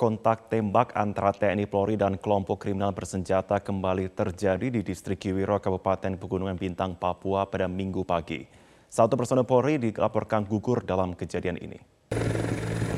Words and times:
kontak 0.00 0.48
tembak 0.48 0.96
antara 0.96 1.28
TNI 1.28 1.68
Polri 1.68 2.00
dan 2.00 2.16
kelompok 2.16 2.64
kriminal 2.64 2.96
bersenjata 2.96 3.60
kembali 3.60 4.08
terjadi 4.08 4.72
di 4.72 4.80
distrik 4.80 5.20
Kiwiro, 5.20 5.60
Kabupaten 5.60 6.16
Pegunungan 6.16 6.56
Bintang, 6.56 6.96
Papua 6.96 7.44
pada 7.44 7.68
minggu 7.68 8.00
pagi. 8.08 8.48
Satu 8.88 9.20
personel 9.20 9.44
Polri 9.44 9.76
dilaporkan 9.76 10.48
gugur 10.48 10.80
dalam 10.88 11.12
kejadian 11.12 11.60
ini. 11.60 11.76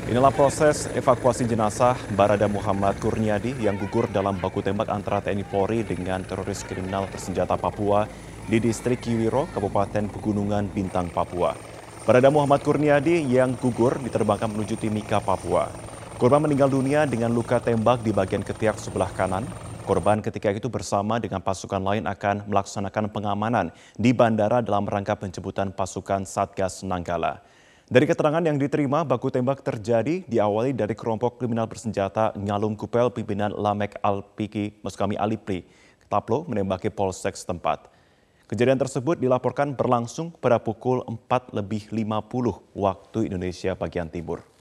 Inilah 0.07 0.31
proses 0.31 0.87
evakuasi 0.95 1.43
jenazah 1.43 1.99
Barada 2.15 2.47
Muhammad 2.47 2.95
Kurniadi 3.03 3.51
yang 3.59 3.75
gugur 3.75 4.07
dalam 4.07 4.39
baku 4.39 4.63
tembak 4.63 4.87
antara 4.87 5.19
TNI 5.19 5.43
Polri 5.43 5.83
dengan 5.83 6.23
teroris 6.23 6.63
kriminal 6.63 7.11
bersenjata 7.11 7.59
Papua 7.59 8.07
di 8.47 8.63
distrik 8.63 9.03
Kiwiro, 9.03 9.51
Kabupaten 9.51 10.07
Pegunungan 10.07 10.71
Bintang, 10.71 11.11
Papua. 11.11 11.51
Barada 12.07 12.31
Muhammad 12.31 12.63
Kurniadi 12.63 13.27
yang 13.27 13.59
gugur 13.59 13.99
diterbangkan 13.99 14.55
menuju 14.55 14.79
Timika, 14.79 15.19
Papua. 15.19 15.91
Korban 16.21 16.45
meninggal 16.45 16.69
dunia 16.69 17.09
dengan 17.09 17.33
luka 17.33 17.57
tembak 17.57 18.05
di 18.05 18.13
bagian 18.13 18.45
ketiak 18.45 18.77
sebelah 18.77 19.09
kanan. 19.17 19.49
Korban 19.83 20.21
ketika 20.21 20.53
itu 20.53 20.69
bersama 20.69 21.17
dengan 21.17 21.41
pasukan 21.41 21.81
lain 21.81 22.05
akan 22.05 22.45
melaksanakan 22.45 23.09
pengamanan 23.09 23.73
di 23.97 24.13
bandara 24.13 24.61
dalam 24.61 24.85
rangka 24.85 25.17
penjemputan 25.17 25.73
pasukan 25.73 26.23
Satgas 26.23 26.85
Nanggala. 26.85 27.41
Dari 27.89 28.07
keterangan 28.07 28.45
yang 28.45 28.61
diterima, 28.61 29.01
baku 29.03 29.33
tembak 29.33 29.65
terjadi 29.65 30.23
diawali 30.23 30.71
dari 30.77 30.95
kelompok 30.95 31.41
kriminal 31.41 31.67
bersenjata 31.67 32.31
Ngalung 32.37 32.77
Kupel 32.79 33.11
pimpinan 33.11 33.51
Lamek 33.51 33.99
Alpiki 33.99 34.79
Muskami 34.85 35.19
Alipri 35.19 35.67
Taplo 36.13 36.45
menembaki 36.45 36.93
polsek 36.93 37.33
setempat. 37.33 37.89
Kejadian 38.45 38.77
tersebut 38.77 39.17
dilaporkan 39.17 39.73
berlangsung 39.73 40.29
pada 40.29 40.61
pukul 40.61 41.01
4 41.09 41.57
lebih 41.57 41.89
50 41.89 42.77
waktu 42.77 43.33
Indonesia 43.33 43.73
bagian 43.73 44.13
timur. 44.13 44.52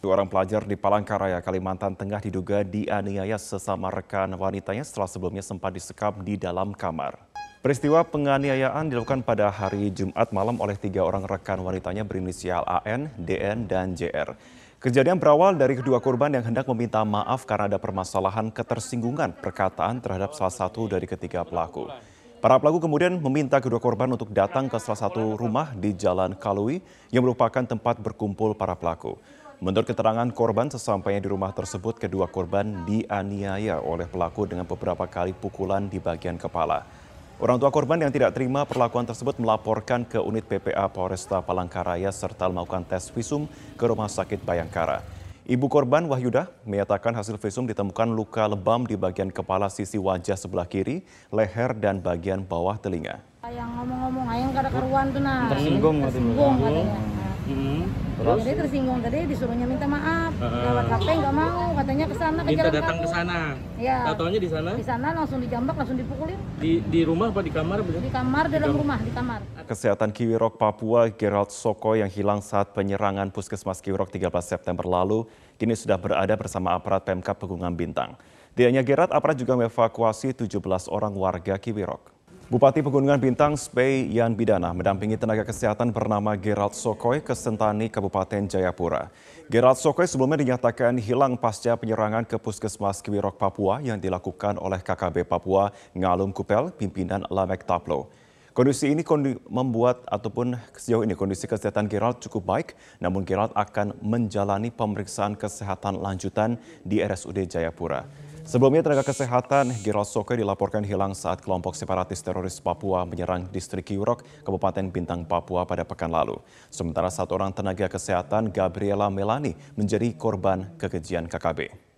Dua 0.00 0.16
orang 0.16 0.32
pelajar 0.32 0.64
di 0.64 0.80
Palangkaraya, 0.80 1.44
Kalimantan 1.44 1.92
Tengah 1.92 2.24
diduga 2.24 2.64
dianiaya 2.64 3.36
sesama 3.36 3.92
rekan 3.92 4.32
wanitanya 4.32 4.80
setelah 4.80 5.04
sebelumnya 5.04 5.44
sempat 5.44 5.76
disekap 5.76 6.24
di 6.24 6.40
dalam 6.40 6.72
kamar. 6.72 7.20
Peristiwa 7.60 8.00
penganiayaan 8.08 8.88
dilakukan 8.88 9.20
pada 9.20 9.52
hari 9.52 9.92
Jumat 9.92 10.32
malam 10.32 10.56
oleh 10.56 10.80
tiga 10.80 11.04
orang 11.04 11.28
rekan 11.28 11.60
wanitanya 11.60 12.08
berinisial 12.08 12.64
AN, 12.64 13.12
DN, 13.20 13.68
dan 13.68 13.92
JR. 13.92 14.32
Kejadian 14.80 15.20
berawal 15.20 15.60
dari 15.60 15.76
kedua 15.76 16.00
korban 16.00 16.32
yang 16.32 16.48
hendak 16.48 16.64
meminta 16.72 17.04
maaf 17.04 17.44
karena 17.44 17.68
ada 17.68 17.76
permasalahan 17.76 18.48
ketersinggungan 18.48 19.36
perkataan 19.36 20.00
terhadap 20.00 20.32
salah 20.32 20.56
satu 20.64 20.88
dari 20.88 21.04
ketiga 21.04 21.44
pelaku. 21.44 21.92
Para 22.40 22.56
pelaku 22.56 22.88
kemudian 22.88 23.20
meminta 23.20 23.60
kedua 23.60 23.76
korban 23.76 24.08
untuk 24.08 24.32
datang 24.32 24.64
ke 24.64 24.80
salah 24.80 24.96
satu 24.96 25.36
rumah 25.36 25.76
di 25.76 25.92
Jalan 25.92 26.32
Kalui 26.40 26.80
yang 27.12 27.28
merupakan 27.28 27.60
tempat 27.60 28.00
berkumpul 28.00 28.56
para 28.56 28.72
pelaku. 28.72 29.20
Menurut 29.60 29.92
keterangan 29.92 30.24
korban, 30.32 30.72
sesampainya 30.72 31.20
di 31.20 31.28
rumah 31.28 31.52
tersebut, 31.52 32.00
kedua 32.00 32.24
korban 32.32 32.80
dianiaya 32.88 33.76
oleh 33.84 34.08
pelaku 34.08 34.48
dengan 34.48 34.64
beberapa 34.64 35.04
kali 35.04 35.36
pukulan 35.36 35.84
di 35.84 36.00
bagian 36.00 36.40
kepala. 36.40 36.88
Orang 37.36 37.60
tua 37.60 37.68
korban 37.68 38.00
yang 38.00 38.08
tidak 38.08 38.32
terima 38.32 38.64
perlakuan 38.64 39.04
tersebut 39.04 39.36
melaporkan 39.36 40.08
ke 40.08 40.16
unit 40.16 40.48
PPA 40.48 40.88
Polresta 40.88 41.44
Palangkaraya 41.44 42.08
serta 42.08 42.48
melakukan 42.48 42.88
tes 42.88 43.12
visum 43.12 43.44
ke 43.76 43.84
Rumah 43.84 44.08
Sakit 44.08 44.40
Bayangkara. 44.48 45.04
Ibu 45.44 45.68
korban 45.68 46.08
Wahyuda 46.08 46.48
menyatakan 46.64 47.12
hasil 47.12 47.36
visum 47.36 47.68
ditemukan 47.68 48.08
luka 48.08 48.48
lebam 48.48 48.88
di 48.88 48.96
bagian 48.96 49.28
kepala 49.28 49.68
sisi 49.68 50.00
wajah 50.00 50.40
sebelah 50.40 50.64
kiri, 50.64 51.04
leher, 51.28 51.76
dan 51.76 52.00
bagian 52.00 52.40
bawah 52.48 52.80
telinga. 52.80 53.20
Yang 53.44 53.68
ngomong-ngomong, 53.76 54.24
ayang 54.24 54.50
kada 54.56 54.72
karuan 54.72 55.06
tuh 55.12 55.20
nah. 55.20 55.52
Tersinggung 55.52 55.96
Tersinggung 56.08 56.54
katanya. 56.64 57.28
Hmm. 57.50 57.84
Terus? 58.20 58.40
Dia 58.44 58.54
tersinggung 58.62 59.00
tadi 59.00 59.18
disuruhnya 59.26 59.66
minta 59.66 59.86
maaf. 59.88 60.32
Uh 60.36 60.44
-huh. 60.44 60.62
Lewat 60.70 60.86
HP 60.92 61.08
nggak 61.18 61.34
mau, 61.34 61.64
katanya 61.72 62.04
ke 62.06 62.16
sana 62.20 62.40
ke 62.44 62.48
Minta 62.52 62.68
datang 62.70 62.98
ke 63.00 63.08
sana. 63.08 63.38
Ya. 63.80 63.98
Tatonya 64.12 64.38
di 64.38 64.50
sana? 64.52 64.70
Di 64.76 64.86
sana 64.86 65.06
langsung 65.16 65.38
dijambak, 65.40 65.74
langsung 65.74 65.98
dipukulin. 65.98 66.38
Di 66.60 66.72
di 66.84 67.00
rumah 67.02 67.32
apa 67.32 67.40
di 67.40 67.50
kamar? 67.50 67.82
Di 67.82 68.12
kamar, 68.12 68.44
di 68.46 68.54
dalam 68.60 68.76
rumah, 68.76 68.98
di 69.00 69.12
kamar. 69.12 69.40
Kesehatan 69.66 70.10
Kiwirok 70.14 70.54
Papua, 70.60 71.08
Gerald 71.10 71.50
Soko 71.50 71.96
yang 71.96 72.12
hilang 72.12 72.44
saat 72.44 72.70
penyerangan 72.76 73.32
Puskesmas 73.32 73.80
Kiwirok 73.80 74.12
13 74.12 74.30
September 74.44 74.84
lalu, 74.84 75.24
kini 75.56 75.74
sudah 75.74 75.96
berada 75.96 76.36
bersama 76.36 76.76
aparat 76.76 77.08
Pemkap 77.08 77.40
Pegunungan 77.40 77.72
Bintang. 77.72 78.20
Tidak 78.52 78.68
hanya 78.68 78.84
Gerald, 78.84 79.14
aparat 79.16 79.38
juga 79.40 79.56
mengevakuasi 79.56 80.36
17 80.36 80.92
orang 80.92 81.14
warga 81.16 81.56
Kiwirok. 81.56 82.19
Bupati 82.50 82.82
Pegunungan 82.82 83.22
Bintang 83.22 83.54
Spey 83.54 84.10
Yan 84.10 84.34
Bidana 84.34 84.74
mendampingi 84.74 85.14
tenaga 85.14 85.46
kesehatan 85.46 85.94
bernama 85.94 86.34
Gerald 86.34 86.74
Sokoy 86.74 87.22
ke 87.22 87.30
Sentani, 87.30 87.86
Kabupaten 87.86 88.50
Jayapura. 88.50 89.06
Gerald 89.46 89.78
Sokoy 89.78 90.10
sebelumnya 90.10 90.42
dinyatakan 90.42 90.98
hilang 90.98 91.38
pasca 91.38 91.78
penyerangan 91.78 92.26
ke 92.26 92.34
Puskesmas 92.42 93.06
Kiwirok 93.06 93.38
Papua 93.38 93.78
yang 93.78 94.02
dilakukan 94.02 94.58
oleh 94.58 94.82
KKB 94.82 95.30
Papua 95.30 95.70
Ngalum 95.94 96.34
Kupel, 96.34 96.74
pimpinan 96.74 97.22
Lamek 97.30 97.62
Taplo. 97.62 98.10
Kondisi 98.50 98.90
ini 98.90 99.06
kondi 99.06 99.38
membuat 99.46 100.02
ataupun 100.10 100.58
sejauh 100.74 101.06
ini 101.06 101.14
kondisi 101.14 101.46
kesehatan 101.46 101.86
Gerald 101.86 102.18
cukup 102.18 102.50
baik, 102.50 102.74
namun 102.98 103.22
Gerald 103.22 103.54
akan 103.54 103.94
menjalani 104.02 104.74
pemeriksaan 104.74 105.38
kesehatan 105.38 106.02
lanjutan 106.02 106.58
di 106.82 106.98
RSUD 106.98 107.46
Jayapura. 107.46 108.10
Sebelumnya 108.50 108.82
tenaga 108.82 109.06
kesehatan 109.06 109.70
Gerald 109.78 110.10
Soke 110.10 110.34
dilaporkan 110.34 110.82
hilang 110.82 111.14
saat 111.14 111.38
kelompok 111.38 111.78
separatis 111.78 112.18
teroris 112.18 112.58
Papua 112.58 113.06
menyerang 113.06 113.46
distrik 113.46 113.86
Kiurok, 113.86 114.26
Kabupaten 114.42 114.90
Bintang, 114.90 115.22
Papua 115.22 115.62
pada 115.62 115.86
pekan 115.86 116.10
lalu. 116.10 116.34
Sementara 116.66 117.14
satu 117.14 117.38
orang 117.38 117.54
tenaga 117.54 117.86
kesehatan 117.86 118.50
Gabriela 118.50 119.06
Melani 119.06 119.54
menjadi 119.78 120.10
korban 120.18 120.66
kekejian 120.82 121.30
KKB. 121.30 121.89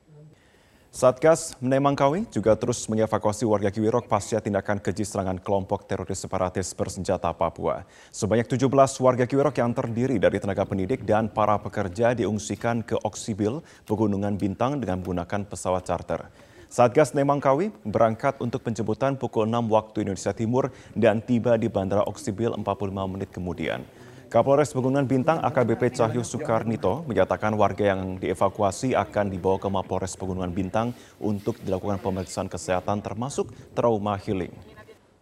Satgas 0.93 1.57
Menemangkawi 1.57 2.29
juga 2.29 2.53
terus 2.53 2.85
mengevakuasi 2.85 3.49
warga 3.49 3.73
Kiwirok 3.73 4.13
pasca 4.13 4.45
tindakan 4.45 4.77
keji 4.77 5.09
serangan 5.09 5.41
kelompok 5.41 5.89
teroris 5.89 6.21
separatis 6.21 6.69
bersenjata 6.77 7.33
Papua. 7.33 7.89
Sebanyak 8.13 8.45
17 8.45 8.69
warga 9.01 9.25
Kiwirok 9.25 9.57
yang 9.57 9.73
terdiri 9.73 10.21
dari 10.21 10.37
tenaga 10.37 10.69
pendidik 10.69 11.01
dan 11.09 11.33
para 11.33 11.57
pekerja 11.57 12.13
diungsikan 12.13 12.85
ke 12.85 13.01
Oksibil, 13.09 13.65
Pegunungan 13.89 14.37
Bintang 14.37 14.85
dengan 14.85 15.01
menggunakan 15.01 15.49
pesawat 15.49 15.89
charter. 15.89 16.29
Satgas 16.69 17.17
Nemangkawi 17.17 17.73
berangkat 17.89 18.37
untuk 18.45 18.61
penjemputan 18.61 19.17
pukul 19.17 19.49
6 19.49 19.73
waktu 19.73 20.05
Indonesia 20.05 20.37
Timur 20.37 20.69
dan 20.93 21.25
tiba 21.25 21.57
di 21.57 21.73
Bandara 21.73 22.05
Oksibil 22.05 22.53
45 22.53 22.69
menit 23.09 23.33
kemudian. 23.33 23.81
Kapolres 24.33 24.73
Pegunungan 24.73 25.05
Bintang 25.05 25.45
AKBP 25.45 25.93
Cahyo 25.93 26.25
Soekarnito 26.25 27.05
menyatakan 27.05 27.53
warga 27.53 27.93
yang 27.93 28.17
dievakuasi 28.17 28.97
akan 28.97 29.29
dibawa 29.29 29.61
ke 29.61 29.69
Mapolres 29.69 30.17
Pegunungan 30.17 30.49
Bintang 30.49 30.97
untuk 31.21 31.61
dilakukan 31.61 32.01
pemeriksaan 32.01 32.49
kesehatan 32.49 33.05
termasuk 33.05 33.53
trauma 33.77 34.17
healing. 34.17 34.49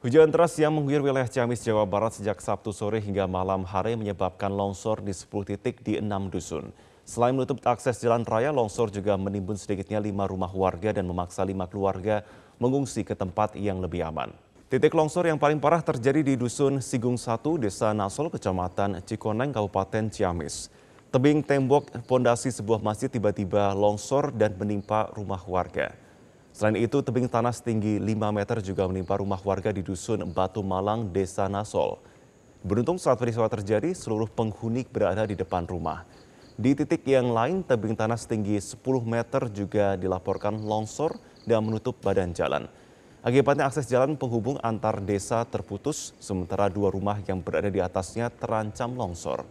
Hujan 0.06 0.30
deras 0.30 0.54
yang 0.62 0.70
mengguyur 0.78 1.02
wilayah 1.02 1.26
Ciamis, 1.26 1.58
Jawa 1.58 1.90
Barat 1.90 2.22
sejak 2.22 2.38
Sabtu 2.38 2.70
sore 2.70 3.02
hingga 3.02 3.26
malam 3.26 3.66
hari 3.66 3.98
menyebabkan 3.98 4.54
longsor 4.54 5.02
di 5.02 5.10
10 5.10 5.26
titik 5.58 5.82
di 5.82 5.98
enam 5.98 6.30
dusun. 6.30 6.70
Selain 7.02 7.34
menutup 7.34 7.58
akses 7.66 7.98
jalan 7.98 8.22
raya, 8.22 8.54
longsor 8.54 8.94
juga 8.94 9.18
menimbun 9.18 9.58
sedikitnya 9.58 9.98
lima 9.98 10.30
rumah 10.30 10.54
warga 10.54 10.94
dan 10.94 11.10
memaksa 11.10 11.42
lima 11.42 11.66
keluarga 11.66 12.22
mengungsi 12.62 13.02
ke 13.02 13.18
tempat 13.18 13.58
yang 13.58 13.82
lebih 13.82 14.06
aman. 14.06 14.30
Titik 14.70 14.94
longsor 14.94 15.26
yang 15.26 15.34
paling 15.34 15.58
parah 15.58 15.82
terjadi 15.82 16.22
di 16.22 16.38
Dusun 16.38 16.78
Sigung 16.78 17.18
1, 17.18 17.42
Desa 17.58 17.90
Nasol, 17.90 18.30
Kecamatan 18.30 19.02
Cikoneng, 19.02 19.50
Kabupaten 19.50 20.06
Ciamis. 20.14 20.70
Tebing 21.10 21.42
tembok 21.42 21.90
pondasi 22.06 22.54
sebuah 22.54 22.78
masjid 22.78 23.10
tiba-tiba 23.10 23.74
longsor 23.74 24.30
dan 24.30 24.54
menimpa 24.54 25.10
rumah 25.18 25.42
warga. 25.42 25.90
Selain 26.54 26.78
itu, 26.78 27.02
tebing 27.02 27.26
tanah 27.26 27.50
setinggi 27.50 27.98
5 27.98 28.30
meter 28.30 28.62
juga 28.62 28.86
menimpa 28.86 29.18
rumah 29.18 29.42
warga 29.42 29.74
di 29.74 29.82
Dusun 29.82 30.22
Batu 30.30 30.62
Malang, 30.62 31.10
Desa 31.10 31.50
Nasol. 31.50 31.98
Beruntung 32.62 33.02
saat 33.02 33.18
peristiwa 33.18 33.50
terjadi, 33.50 33.90
seluruh 33.90 34.30
penghuni 34.30 34.86
berada 34.86 35.26
di 35.26 35.34
depan 35.34 35.66
rumah. 35.66 36.06
Di 36.54 36.78
titik 36.78 37.02
yang 37.10 37.34
lain, 37.34 37.66
tebing 37.66 37.98
tanah 37.98 38.22
setinggi 38.22 38.54
10 38.54 38.78
meter 39.02 39.50
juga 39.50 39.98
dilaporkan 39.98 40.62
longsor 40.62 41.18
dan 41.42 41.58
menutup 41.66 41.98
badan 41.98 42.30
jalan. 42.30 42.70
Akibatnya 43.20 43.68
akses 43.68 43.84
jalan 43.84 44.16
penghubung 44.16 44.56
antar 44.64 44.96
desa 45.04 45.44
terputus, 45.44 46.16
sementara 46.16 46.72
dua 46.72 46.88
rumah 46.88 47.20
yang 47.28 47.44
berada 47.44 47.68
di 47.68 47.76
atasnya 47.76 48.32
terancam 48.32 48.96
longsor. 48.96 49.44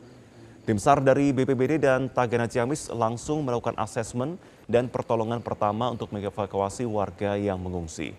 Tim 0.65 0.81
SAR 0.81 1.05
dari 1.05 1.29
BPBD 1.29 1.77
dan 1.77 2.09
Tagana 2.09 2.49
Ciamis 2.49 2.89
langsung 2.89 3.45
melakukan 3.45 3.77
asesmen 3.77 4.41
dan 4.65 4.89
pertolongan 4.89 5.45
pertama 5.45 5.85
untuk 5.93 6.09
mengevakuasi 6.09 6.81
warga 6.89 7.37
yang 7.37 7.61
mengungsi. 7.61 8.17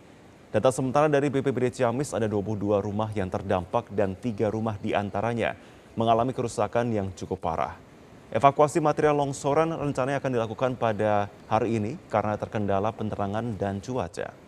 Data 0.55 0.71
sementara 0.71 1.11
dari 1.11 1.27
BPBD 1.27 1.83
Ciamis 1.83 2.15
ada 2.15 2.31
22 2.31 2.79
rumah 2.79 3.11
yang 3.11 3.27
terdampak 3.27 3.91
dan 3.91 4.15
tiga 4.15 4.55
rumah 4.55 4.79
di 4.79 4.95
antaranya 4.95 5.59
mengalami 5.99 6.31
kerusakan 6.31 6.95
yang 6.95 7.11
cukup 7.19 7.43
parah. 7.43 7.75
Evakuasi 8.31 8.79
material 8.79 9.19
longsoran 9.19 9.75
rencananya 9.75 10.23
akan 10.23 10.31
dilakukan 10.31 10.71
pada 10.79 11.27
hari 11.51 11.83
ini 11.83 11.99
karena 12.07 12.39
terkendala 12.39 12.95
penerangan 12.95 13.59
dan 13.59 13.83
cuaca. 13.83 14.40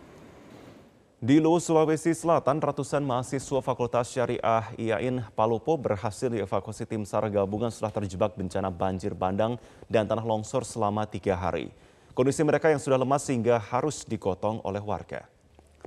Di 1.23 1.39
Luwu, 1.39 1.55
Sulawesi 1.55 2.11
Selatan, 2.11 2.59
ratusan 2.59 2.99
mahasiswa 2.99 3.63
Fakultas 3.63 4.11
Syariah 4.11 4.75
IAIN 4.75 5.23
Palopo 5.31 5.79
berhasil 5.79 6.27
dievakuasi 6.27 6.83
tim 6.83 7.07
SAR 7.07 7.31
gabungan 7.31 7.71
setelah 7.71 7.95
terjebak 7.95 8.35
bencana 8.35 8.67
banjir 8.67 9.15
bandang 9.15 9.55
dan 9.87 10.03
tanah 10.03 10.19
longsor 10.19 10.67
selama 10.67 11.07
tiga 11.07 11.39
hari. 11.39 11.71
Kondisi 12.11 12.43
mereka 12.43 12.67
yang 12.67 12.83
sudah 12.83 12.99
lemas 12.99 13.23
sehingga 13.23 13.55
harus 13.55 14.03
digotong 14.03 14.59
oleh 14.67 14.83
warga. 14.83 15.23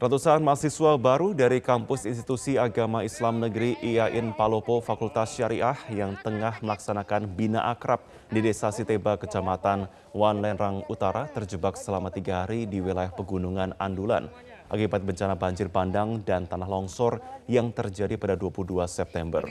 Ratusan 0.01 0.41
mahasiswa 0.41 0.97
baru 0.97 1.37
dari 1.37 1.61
kampus 1.61 2.09
Institusi 2.09 2.57
Agama 2.57 3.05
Islam 3.05 3.37
Negeri 3.37 3.77
IAIN 3.85 4.33
Palopo 4.33 4.81
Fakultas 4.81 5.37
Syariah 5.37 5.77
yang 5.93 6.17
tengah 6.25 6.65
melaksanakan 6.65 7.29
Bina 7.29 7.69
Akrab 7.69 8.01
di 8.33 8.41
Desa 8.41 8.73
Siteba, 8.73 9.21
Kecamatan 9.21 9.85
Wanlerang 10.17 10.89
Utara 10.89 11.29
terjebak 11.29 11.77
selama 11.77 12.09
tiga 12.09 12.49
hari 12.49 12.65
di 12.65 12.81
wilayah 12.81 13.13
pegunungan 13.13 13.77
Andulan 13.77 14.33
akibat 14.71 15.03
bencana 15.03 15.35
banjir 15.39 15.71
bandang 15.71 16.23
dan 16.23 16.47
tanah 16.47 16.67
longsor 16.67 17.19
yang 17.47 17.71
terjadi 17.71 18.15
pada 18.19 18.35
22 18.35 18.87
September. 18.87 19.43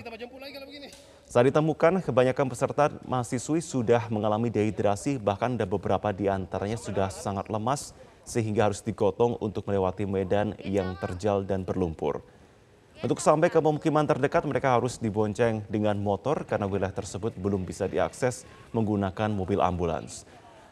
Saat 1.25 1.51
ditemukan, 1.51 2.05
kebanyakan 2.05 2.47
peserta 2.47 2.93
mahasiswi 3.03 3.59
sudah 3.59 4.07
mengalami 4.13 4.47
dehidrasi, 4.47 5.17
bahkan 5.19 5.57
ada 5.57 5.67
beberapa 5.67 6.13
di 6.13 6.29
antaranya 6.31 6.79
sudah 6.79 7.09
sangat 7.11 7.49
lemas 7.49 7.91
sehingga 8.23 8.69
harus 8.71 8.81
digotong 8.81 9.37
untuk 9.41 9.65
melewati 9.67 10.07
medan 10.07 10.57
yang 10.63 10.97
terjal 10.97 11.43
dan 11.43 11.65
berlumpur. 11.65 12.23
Untuk 13.03 13.19
sampai 13.19 13.51
ke 13.51 13.59
pemukiman 13.59 14.07
terdekat, 14.07 14.47
mereka 14.47 14.79
harus 14.79 14.95
dibonceng 14.95 15.61
dengan 15.67 15.99
motor 15.99 16.47
karena 16.47 16.65
wilayah 16.65 16.95
tersebut 16.95 17.35
belum 17.35 17.67
bisa 17.67 17.91
diakses 17.91 18.47
menggunakan 18.71 19.29
mobil 19.35 19.59
ambulans. 19.59 20.23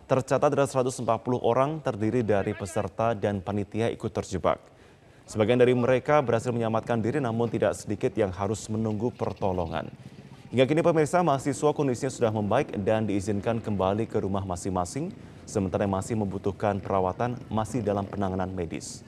Tercatat 0.03 0.51
ada 0.51 0.67
140 0.67 1.07
orang 1.39 1.79
terdiri 1.79 2.27
dari 2.27 2.51
peserta 2.51 3.15
dan 3.15 3.39
panitia 3.39 3.87
ikut 3.87 4.11
terjebak. 4.11 4.59
Sebagian 5.23 5.55
dari 5.55 5.71
mereka 5.71 6.19
berhasil 6.19 6.51
menyelamatkan 6.51 6.99
diri 6.99 7.23
namun 7.23 7.47
tidak 7.47 7.71
sedikit 7.79 8.11
yang 8.19 8.27
harus 8.27 8.67
menunggu 8.67 9.15
pertolongan. 9.15 9.87
Hingga 10.51 10.67
kini 10.67 10.83
pemirsa 10.83 11.23
mahasiswa 11.23 11.71
kondisinya 11.71 12.11
sudah 12.11 12.35
membaik 12.35 12.75
dan 12.83 13.07
diizinkan 13.07 13.63
kembali 13.63 14.03
ke 14.03 14.19
rumah 14.19 14.43
masing-masing, 14.43 15.15
sementara 15.47 15.87
masih 15.87 16.19
membutuhkan 16.19 16.83
perawatan 16.83 17.39
masih 17.47 17.79
dalam 17.79 18.03
penanganan 18.03 18.51
medis. 18.51 19.07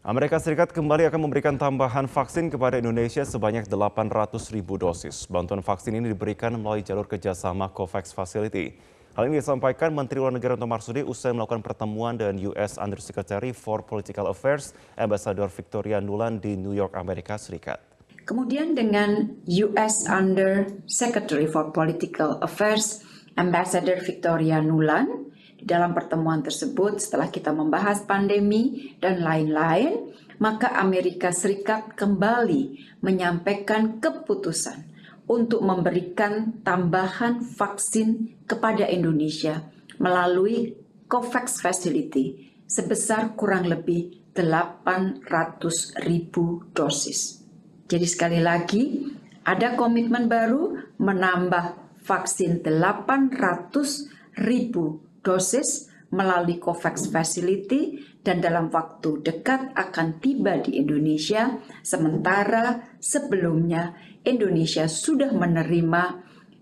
Amerika 0.00 0.40
Serikat 0.40 0.72
kembali 0.72 1.04
akan 1.12 1.20
memberikan 1.20 1.60
tambahan 1.60 2.08
vaksin 2.08 2.48
kepada 2.48 2.80
Indonesia 2.80 3.28
sebanyak 3.28 3.68
800 3.68 4.40
ribu 4.56 4.80
dosis. 4.80 5.28
Bantuan 5.28 5.60
vaksin 5.60 6.00
ini 6.00 6.16
diberikan 6.16 6.56
melalui 6.56 6.80
jalur 6.80 7.04
kerjasama 7.04 7.68
COVAX 7.68 8.16
Facility. 8.16 8.95
Hal 9.16 9.32
ini 9.32 9.40
disampaikan 9.40 9.96
Menteri 9.96 10.20
Luar 10.20 10.28
Negeri 10.28 10.60
Retno 10.60 10.68
Marsudi 10.68 11.00
usai 11.00 11.32
melakukan 11.32 11.64
pertemuan 11.64 12.20
dengan 12.20 12.36
US 12.52 12.76
Undersecretary 12.76 13.56
for 13.56 13.80
Political 13.80 14.28
Affairs, 14.28 14.76
Ambassador 14.92 15.48
Victoria 15.48 16.04
Nuland 16.04 16.44
di 16.44 16.52
New 16.52 16.76
York, 16.76 16.92
Amerika 16.92 17.40
Serikat. 17.40 17.80
Kemudian 18.28 18.76
dengan 18.76 19.40
US 19.48 20.04
Under 20.04 20.68
Secretary 20.84 21.48
for 21.48 21.72
Political 21.72 22.44
Affairs, 22.44 23.08
Ambassador 23.40 24.04
Victoria 24.04 24.60
Nuland, 24.60 25.32
di 25.56 25.64
dalam 25.64 25.96
pertemuan 25.96 26.44
tersebut 26.44 27.00
setelah 27.00 27.32
kita 27.32 27.56
membahas 27.56 28.04
pandemi 28.04 28.92
dan 29.00 29.24
lain-lain, 29.24 30.12
maka 30.36 30.76
Amerika 30.76 31.32
Serikat 31.32 31.96
kembali 31.96 32.84
menyampaikan 33.00 33.96
keputusan 33.96 34.85
untuk 35.26 35.62
memberikan 35.62 36.62
tambahan 36.62 37.42
vaksin 37.42 38.38
kepada 38.46 38.86
Indonesia 38.86 39.66
melalui 39.98 40.78
COVAX 41.06 41.62
Facility 41.62 42.54
sebesar 42.66 43.34
kurang 43.38 43.66
lebih 43.66 44.26
800 44.34 46.06
ribu 46.06 46.66
dosis. 46.74 47.42
Jadi 47.86 48.06
sekali 48.06 48.40
lagi 48.42 49.14
ada 49.46 49.78
komitmen 49.78 50.26
baru 50.26 50.94
menambah 50.98 51.86
vaksin 52.02 52.62
800 52.62 54.42
ribu 54.42 55.02
dosis 55.22 55.90
melalui 56.10 56.58
COVAX 56.62 57.10
Facility 57.10 57.98
dan 58.22 58.38
dalam 58.38 58.70
waktu 58.70 59.22
dekat 59.22 59.74
akan 59.74 60.22
tiba 60.22 60.62
di 60.62 60.78
Indonesia 60.78 61.58
sementara 61.82 62.94
sebelumnya 63.02 63.94
Indonesia 64.22 64.86
sudah 64.90 65.30
menerima 65.34 66.02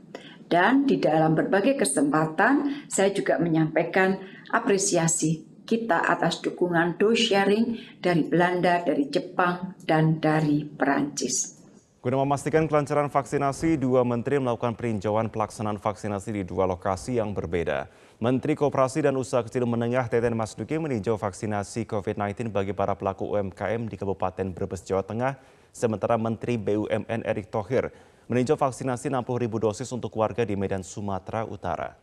Dan 0.49 0.89
di 0.89 0.97
dalam 0.97 1.37
berbagai 1.37 1.77
kesempatan 1.77 2.89
saya 2.89 3.12
juga 3.12 3.37
menyampaikan 3.37 4.17
apresiasi 4.49 5.45
kita 5.69 6.00
atas 6.00 6.41
dukungan 6.41 6.97
dose 6.97 7.29
sharing 7.29 7.77
dari 8.00 8.25
Belanda, 8.25 8.81
dari 8.81 9.12
Jepang, 9.12 9.77
dan 9.85 10.17
dari 10.17 10.65
Perancis. 10.65 11.61
Guna 12.00 12.25
memastikan 12.25 12.65
kelancaran 12.65 13.12
vaksinasi, 13.12 13.77
dua 13.77 14.00
menteri 14.00 14.41
melakukan 14.41 14.73
peninjauan 14.73 15.29
pelaksanaan 15.29 15.77
vaksinasi 15.77 16.41
di 16.41 16.43
dua 16.49 16.65
lokasi 16.65 17.21
yang 17.21 17.37
berbeda. 17.37 17.85
Menteri 18.17 18.56
Koperasi 18.56 19.05
dan 19.05 19.21
Usaha 19.21 19.44
Kecil 19.44 19.69
Menengah 19.69 20.09
Teten 20.09 20.33
Masduki 20.33 20.81
meninjau 20.81 21.21
vaksinasi 21.21 21.85
COVID-19 21.85 22.49
bagi 22.49 22.73
para 22.73 22.97
pelaku 22.97 23.37
UMKM 23.37 23.93
di 23.93 24.01
Kabupaten 24.01 24.47
Brebes, 24.56 24.81
Jawa 24.89 25.05
Tengah, 25.05 25.37
sementara 25.75 26.17
Menteri 26.17 26.56
BUMN 26.56 27.29
Erick 27.29 27.53
Thohir 27.53 27.93
meninjau 28.29 28.61
vaksinasi 28.61 29.09
60 29.09 29.25
ribu 29.41 29.57
dosis 29.57 29.89
untuk 29.89 30.13
warga 30.21 30.45
di 30.45 30.53
Medan, 30.53 30.85
Sumatera 30.85 31.49
Utara. 31.49 31.97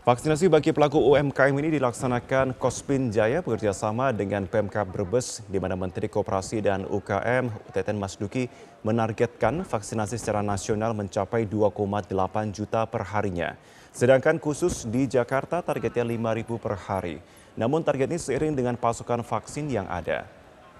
Vaksinasi 0.00 0.48
bagi 0.48 0.72
pelaku 0.72 0.96
UMKM 0.96 1.52
ini 1.60 1.76
dilaksanakan 1.76 2.56
Kospin 2.56 3.12
Jaya 3.12 3.44
bekerjasama 3.44 4.16
dengan 4.16 4.48
Pemkab 4.48 4.88
Brebes, 4.92 5.44
di 5.48 5.60
mana 5.60 5.76
Menteri 5.76 6.08
Koperasi 6.08 6.64
dan 6.64 6.88
UKM 6.88 7.52
Teten 7.72 8.00
Masduki 8.00 8.48
menargetkan 8.80 9.60
vaksinasi 9.64 10.16
secara 10.16 10.40
nasional 10.40 10.96
mencapai 10.96 11.44
2,8 11.44 12.12
juta 12.52 12.88
per 12.88 13.04
harinya. 13.12 13.56
Sedangkan 13.92 14.40
khusus 14.40 14.88
di 14.88 15.04
Jakarta 15.04 15.60
targetnya 15.60 16.04
5.000 16.04 16.60
per 16.60 16.74
hari. 16.76 17.20
Namun 17.56 17.84
target 17.84 18.08
ini 18.08 18.20
seiring 18.20 18.52
dengan 18.56 18.80
pasokan 18.80 19.20
vaksin 19.20 19.68
yang 19.68 19.84
ada. 19.84 20.24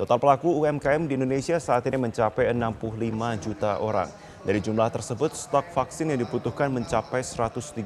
Total 0.00 0.17
pelaku 0.17 0.64
UMKM 0.64 1.05
di 1.05 1.20
Indonesia 1.20 1.61
saat 1.61 1.85
ini 1.85 2.00
mencapai 2.00 2.49
65 2.56 3.45
juta 3.45 3.76
orang. 3.85 4.09
Dari 4.40 4.56
jumlah 4.56 4.88
tersebut, 4.88 5.37
stok 5.37 5.68
vaksin 5.76 6.16
yang 6.16 6.20
dibutuhkan 6.25 6.73
mencapai 6.73 7.20
130 7.20 7.76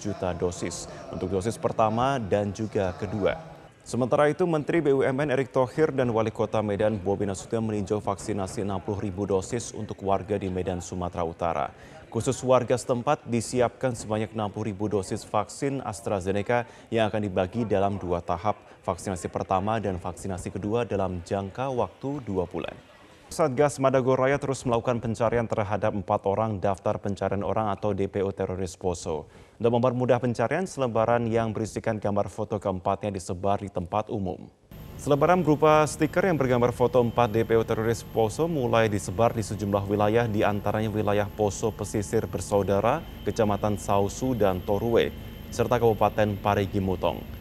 juta 0.00 0.32
dosis 0.32 0.88
untuk 1.12 1.28
dosis 1.28 1.60
pertama 1.60 2.16
dan 2.16 2.48
juga 2.48 2.96
kedua. 2.96 3.36
Sementara 3.84 4.32
itu, 4.32 4.48
Menteri 4.48 4.80
BUMN 4.80 5.28
Erick 5.28 5.52
Thohir 5.52 5.92
dan 5.92 6.08
Wali 6.08 6.32
Kota 6.32 6.64
Medan 6.64 6.96
Bobi 6.96 7.28
Nasution 7.28 7.60
meninjau 7.60 8.00
vaksinasi 8.00 8.64
60 8.64 9.04
ribu 9.04 9.28
dosis 9.28 9.76
untuk 9.76 10.00
warga 10.00 10.40
di 10.40 10.48
Medan, 10.48 10.80
Sumatera 10.80 11.28
Utara. 11.28 11.66
Khusus 12.08 12.40
warga 12.40 12.80
setempat 12.80 13.28
disiapkan 13.28 13.92
sebanyak 13.92 14.32
60 14.32 14.48
ribu 14.64 14.88
dosis 14.88 15.28
vaksin 15.28 15.84
AstraZeneca 15.84 16.64
yang 16.88 17.12
akan 17.12 17.20
dibagi 17.20 17.68
dalam 17.68 18.00
dua 18.00 18.24
tahap, 18.24 18.56
vaksinasi 18.80 19.28
pertama 19.28 19.76
dan 19.76 20.00
vaksinasi 20.00 20.56
kedua 20.56 20.88
dalam 20.88 21.20
jangka 21.20 21.68
waktu 21.68 22.24
dua 22.24 22.48
bulan. 22.48 22.97
Satgas 23.28 23.76
Madagoraya 23.76 24.40
terus 24.40 24.64
melakukan 24.64 25.04
pencarian 25.04 25.44
terhadap 25.44 25.92
empat 25.92 26.24
orang 26.24 26.56
daftar 26.64 26.96
pencarian 26.96 27.44
orang 27.44 27.68
atau 27.68 27.92
DPO 27.92 28.32
teroris 28.32 28.72
Poso. 28.72 29.28
Untuk 29.60 29.72
mempermudah 29.76 30.16
pencarian, 30.16 30.64
selebaran 30.64 31.28
yang 31.28 31.52
berisikan 31.52 32.00
gambar 32.00 32.32
foto 32.32 32.56
keempatnya 32.56 33.12
disebar 33.12 33.60
di 33.60 33.68
tempat 33.68 34.08
umum. 34.08 34.48
Selebaran 34.96 35.44
berupa 35.44 35.84
stiker 35.84 36.24
yang 36.24 36.40
bergambar 36.40 36.72
foto 36.72 37.04
4 37.04 37.14
DPO 37.14 37.62
teroris 37.68 38.00
Poso 38.00 38.48
mulai 38.48 38.88
disebar 38.88 39.36
di 39.36 39.44
sejumlah 39.44 39.84
wilayah 39.84 40.24
di 40.24 40.40
antaranya 40.40 40.88
wilayah 40.88 41.28
Poso 41.28 41.68
Pesisir 41.68 42.24
Bersaudara, 42.26 43.04
Kecamatan 43.28 43.76
Sausu 43.76 44.32
dan 44.34 44.64
Torue, 44.64 45.12
serta 45.52 45.76
Kabupaten 45.76 46.34
Parigi 46.40 46.80
Mutong. 46.80 47.37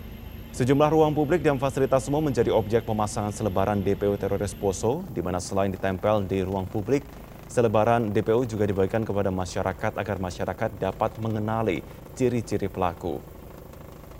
Sejumlah 0.57 0.89
ruang 0.89 1.13
publik 1.13 1.45
dan 1.45 1.61
fasilitas 1.61 2.09
umum 2.09 2.33
menjadi 2.33 2.49
objek 2.49 2.81
pemasangan 2.81 3.29
selebaran 3.29 3.77
DPO 3.77 4.17
teroris 4.17 4.57
Poso, 4.57 5.05
di 5.13 5.21
mana 5.21 5.37
selain 5.37 5.69
ditempel 5.69 6.25
di 6.25 6.41
ruang 6.41 6.65
publik, 6.65 7.05
selebaran 7.45 8.09
DPO 8.09 8.41
juga 8.49 8.65
dibagikan 8.65 9.05
kepada 9.05 9.29
masyarakat 9.29 9.93
agar 9.93 10.17
masyarakat 10.17 10.81
dapat 10.81 11.13
mengenali 11.21 11.85
ciri-ciri 12.17 12.73
pelaku. 12.73 13.21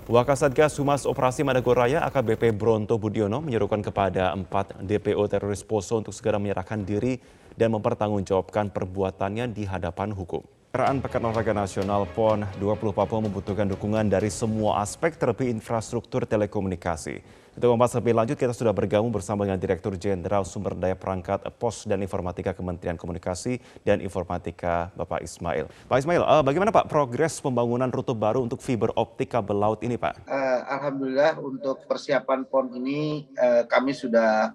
Wakasatgas 0.06 0.78
Humas 0.78 1.10
Operasi 1.10 1.42
Madagoraya 1.42 2.06
AKBP 2.06 2.54
Bronto 2.54 3.02
Budiono 3.02 3.42
menyerukan 3.42 3.82
kepada 3.82 4.30
empat 4.38 4.78
DPO 4.86 5.26
teroris 5.26 5.66
Poso 5.66 5.98
untuk 5.98 6.14
segera 6.14 6.38
menyerahkan 6.38 6.86
diri 6.86 7.18
dan 7.58 7.74
mempertanggungjawabkan 7.74 8.70
perbuatannya 8.70 9.50
di 9.50 9.66
hadapan 9.66 10.14
hukum. 10.14 10.46
Perayaan 10.78 11.02
Pekan 11.02 11.26
Olahraga 11.26 11.58
Nasional 11.58 12.06
PON 12.14 12.46
20 12.62 12.94
Papua 12.94 13.18
membutuhkan 13.18 13.66
dukungan 13.66 14.14
dari 14.14 14.30
semua 14.30 14.86
aspek 14.86 15.18
terlebih 15.18 15.50
infrastruktur 15.50 16.22
telekomunikasi. 16.22 17.18
Untuk 17.58 17.74
membahas 17.74 17.98
lebih 17.98 18.14
lanjut, 18.14 18.38
kita 18.38 18.54
sudah 18.54 18.78
bergabung 18.78 19.10
bersama 19.10 19.42
dengan 19.42 19.58
Direktur 19.58 19.98
Jenderal 19.98 20.46
Sumber 20.46 20.78
Daya 20.78 20.94
Perangkat 20.94 21.50
Pos 21.58 21.90
dan 21.90 22.06
Informatika 22.06 22.54
Kementerian 22.54 22.94
Komunikasi 22.94 23.58
dan 23.82 24.06
Informatika, 24.06 24.94
Bapak 24.94 25.26
Ismail. 25.26 25.66
Pak 25.90 25.98
Ismail, 25.98 26.22
uh, 26.22 26.46
bagaimana 26.46 26.70
Pak 26.70 26.86
progres 26.94 27.42
pembangunan 27.42 27.90
rute 27.90 28.14
baru 28.14 28.46
untuk 28.46 28.62
fiber 28.62 28.94
optik 28.94 29.34
kabel 29.34 29.58
laut 29.58 29.82
ini, 29.82 29.98
Pak? 29.98 30.30
Uh, 30.30 30.62
Alhamdulillah 30.78 31.42
untuk 31.42 31.90
persiapan 31.90 32.46
PON 32.46 32.78
ini 32.78 33.26
uh, 33.34 33.66
kami 33.66 33.98
sudah 33.98 34.54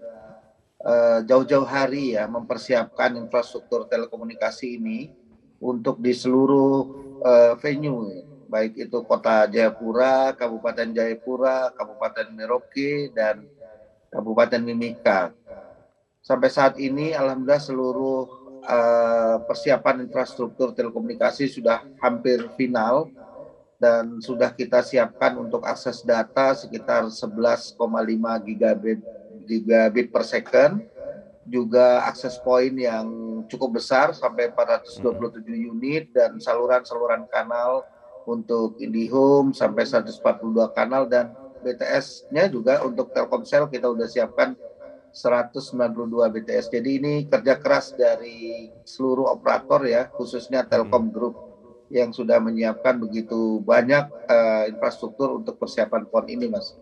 jauh-jauh 1.27 1.67
uh, 1.67 1.71
hari 1.71 2.15
ya 2.15 2.31
mempersiapkan 2.31 3.15
infrastruktur 3.19 3.91
telekomunikasi 3.91 4.79
ini 4.79 5.22
untuk 5.63 6.03
di 6.03 6.11
seluruh 6.11 6.91
uh, 7.23 7.55
venue 7.63 8.27
baik 8.53 8.85
itu 8.85 8.99
Kota 9.09 9.49
Jayapura, 9.49 10.37
Kabupaten 10.37 10.93
Jayapura, 10.93 11.73
Kabupaten 11.73 12.29
Merauke, 12.37 13.09
dan 13.17 13.49
Kabupaten 14.13 14.61
Mimika. 14.61 15.33
Sampai 16.21 16.53
saat 16.53 16.77
ini, 16.77 17.17
alhamdulillah 17.17 17.65
seluruh 17.65 18.29
uh, 18.69 19.41
persiapan 19.49 20.05
infrastruktur 20.05 20.77
telekomunikasi 20.77 21.49
sudah 21.49 21.81
hampir 21.97 22.45
final 22.53 23.09
dan 23.81 24.21
sudah 24.21 24.53
kita 24.53 24.85
siapkan 24.85 25.35
untuk 25.41 25.65
akses 25.65 26.05
data 26.05 26.53
sekitar 26.55 27.09
11,5 27.09 27.75
gigabit, 28.47 29.01
gigabit 29.49 30.07
per 30.13 30.23
second, 30.29 30.85
juga 31.47 32.07
akses 32.07 32.39
point 32.41 32.73
yang 32.75 33.07
cukup 33.51 33.83
besar 33.83 34.15
sampai 34.15 34.55
427 34.55 35.43
unit 35.51 36.11
dan 36.15 36.39
saluran-saluran 36.39 37.27
kanal 37.31 37.83
untuk 38.27 38.79
IndiHome 38.79 39.51
sampai 39.51 39.83
142 39.83 40.23
kanal 40.79 41.11
dan 41.11 41.35
BTS-nya 41.63 42.51
juga 42.51 42.83
untuk 42.83 43.11
Telkomsel 43.15 43.71
kita 43.71 43.91
sudah 43.91 44.09
siapkan 44.11 44.55
192 45.13 46.35
BTS. 46.35 46.73
Jadi 46.73 46.91
ini 46.99 47.15
kerja 47.29 47.61
keras 47.61 47.93
dari 47.95 48.73
seluruh 48.83 49.29
operator 49.29 49.85
ya, 49.85 50.09
khususnya 50.09 50.65
Telkom 50.67 51.11
hmm. 51.11 51.15
Group 51.15 51.35
yang 51.93 52.09
sudah 52.09 52.41
menyiapkan 52.41 52.97
begitu 52.97 53.61
banyak 53.61 54.09
uh, 54.25 54.65
infrastruktur 54.65 55.37
untuk 55.37 55.61
persiapan 55.61 56.09
PON 56.09 56.27
ini, 56.33 56.49
Mas. 56.49 56.73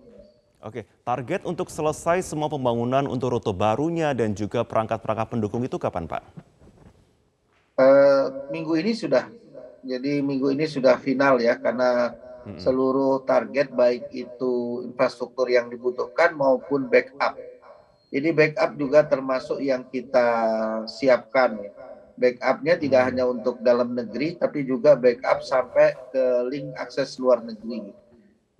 Oke, 0.60 0.84
target 1.08 1.48
untuk 1.48 1.72
selesai 1.72 2.20
semua 2.20 2.52
pembangunan 2.52 3.08
untuk 3.08 3.32
rute 3.32 3.48
barunya 3.56 4.12
dan 4.12 4.36
juga 4.36 4.60
perangkat-perangkat 4.60 5.28
pendukung 5.32 5.64
itu 5.64 5.80
kapan, 5.80 6.04
Pak? 6.04 6.20
Uh, 7.80 8.28
minggu 8.52 8.76
ini 8.76 8.92
sudah 8.92 9.32
jadi 9.80 10.20
minggu 10.20 10.52
ini 10.52 10.68
sudah 10.68 11.00
final 11.00 11.40
ya 11.40 11.56
karena 11.56 12.12
seluruh 12.60 13.24
target 13.24 13.72
baik 13.72 14.04
itu 14.12 14.84
infrastruktur 14.84 15.48
yang 15.48 15.72
dibutuhkan 15.72 16.36
maupun 16.36 16.88
backup. 16.88 17.40
Jadi 18.12 18.28
backup 18.32 18.76
juga 18.76 19.00
termasuk 19.08 19.64
yang 19.64 19.86
kita 19.88 20.28
siapkan. 20.84 21.56
Backupnya 22.20 22.76
tidak 22.76 23.02
hanya 23.08 23.24
untuk 23.24 23.56
dalam 23.64 23.96
negeri, 23.96 24.36
tapi 24.36 24.68
juga 24.68 24.92
backup 24.92 25.40
sampai 25.40 25.96
ke 26.12 26.24
link 26.52 26.68
akses 26.76 27.16
luar 27.16 27.40
negeri. 27.40 27.96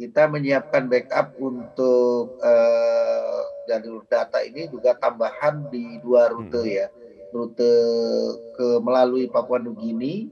Kita 0.00 0.24
menyiapkan 0.32 0.88
backup 0.88 1.36
untuk 1.36 2.32
uh, 2.40 3.40
jalur 3.68 4.02
data 4.08 4.40
ini 4.40 4.64
juga 4.72 4.96
tambahan 4.96 5.68
di 5.68 6.00
dua 6.00 6.32
rute 6.32 6.64
ya, 6.64 6.88
rute 7.30 7.72
ke 8.56 8.80
melalui 8.80 9.28
Papua 9.28 9.60
Nugini 9.62 10.26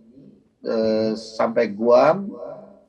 eh, 0.65 1.13
sampai 1.15 1.71
Guam, 1.71 2.35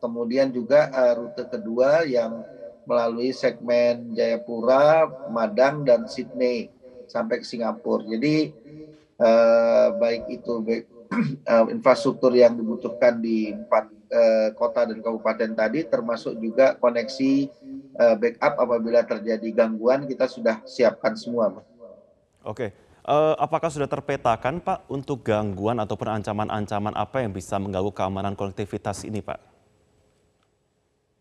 kemudian 0.01 0.50
juga 0.50 0.89
eh, 0.89 1.13
rute 1.19 1.45
kedua 1.45 2.07
yang 2.07 2.41
melalui 2.88 3.29
segmen 3.36 4.09
Jayapura, 4.17 5.13
Madang 5.29 5.86
dan 5.86 6.09
Sydney 6.09 6.74
sampai 7.05 7.43
ke 7.43 7.45
Singapura. 7.45 8.01
Jadi 8.09 8.50
eh, 9.21 9.88
baik 9.93 10.24
itu 10.31 10.53
baik, 10.65 10.83
eh, 11.53 11.65
infrastruktur 11.75 12.33
yang 12.33 12.57
dibutuhkan 12.57 13.21
di 13.21 13.53
empat 13.53 13.99
eh, 14.09 14.49
kota 14.57 14.89
dan 14.89 14.99
kabupaten 14.99 15.53
tadi, 15.55 15.85
termasuk 15.85 16.35
juga 16.41 16.75
koneksi 16.77 17.31
eh, 17.95 18.15
backup 18.17 18.53
apabila 18.57 19.05
terjadi 19.05 19.47
gangguan 19.53 20.09
kita 20.09 20.25
sudah 20.25 20.61
siapkan 20.65 21.13
semua. 21.15 21.61
Oke. 22.43 22.89
Uh, 23.09 23.33
apakah 23.41 23.73
sudah 23.73 23.89
terpetakan 23.89 24.61
Pak 24.61 24.85
untuk 24.85 25.25
gangguan 25.25 25.81
ataupun 25.81 26.13
ancaman-ancaman 26.21 26.93
apa 26.93 27.25
yang 27.25 27.33
bisa 27.33 27.57
mengganggu 27.57 27.89
keamanan 27.89 28.37
konektivitas 28.37 29.01
ini 29.01 29.17
Pak? 29.17 29.41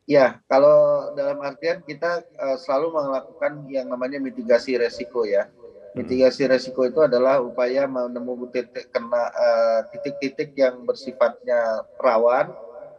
Ya, 0.04 0.36
kalau 0.52 1.12
dalam 1.16 1.40
artian 1.40 1.80
kita 1.80 2.28
uh, 2.36 2.56
selalu 2.60 2.92
melakukan 2.92 3.52
yang 3.72 3.88
namanya 3.88 4.20
mitigasi 4.20 4.76
resiko 4.76 5.24
ya. 5.24 5.48
Hmm. 5.48 6.04
Mitigasi 6.04 6.44
resiko 6.44 6.84
itu 6.84 7.00
adalah 7.00 7.40
upaya 7.40 7.88
menemukan 7.88 8.52
titik 8.52 8.92
kena 8.92 9.32
uh, 9.32 9.80
titik-titik 9.88 10.52
yang 10.60 10.84
bersifatnya 10.84 11.88
rawan. 11.96 12.52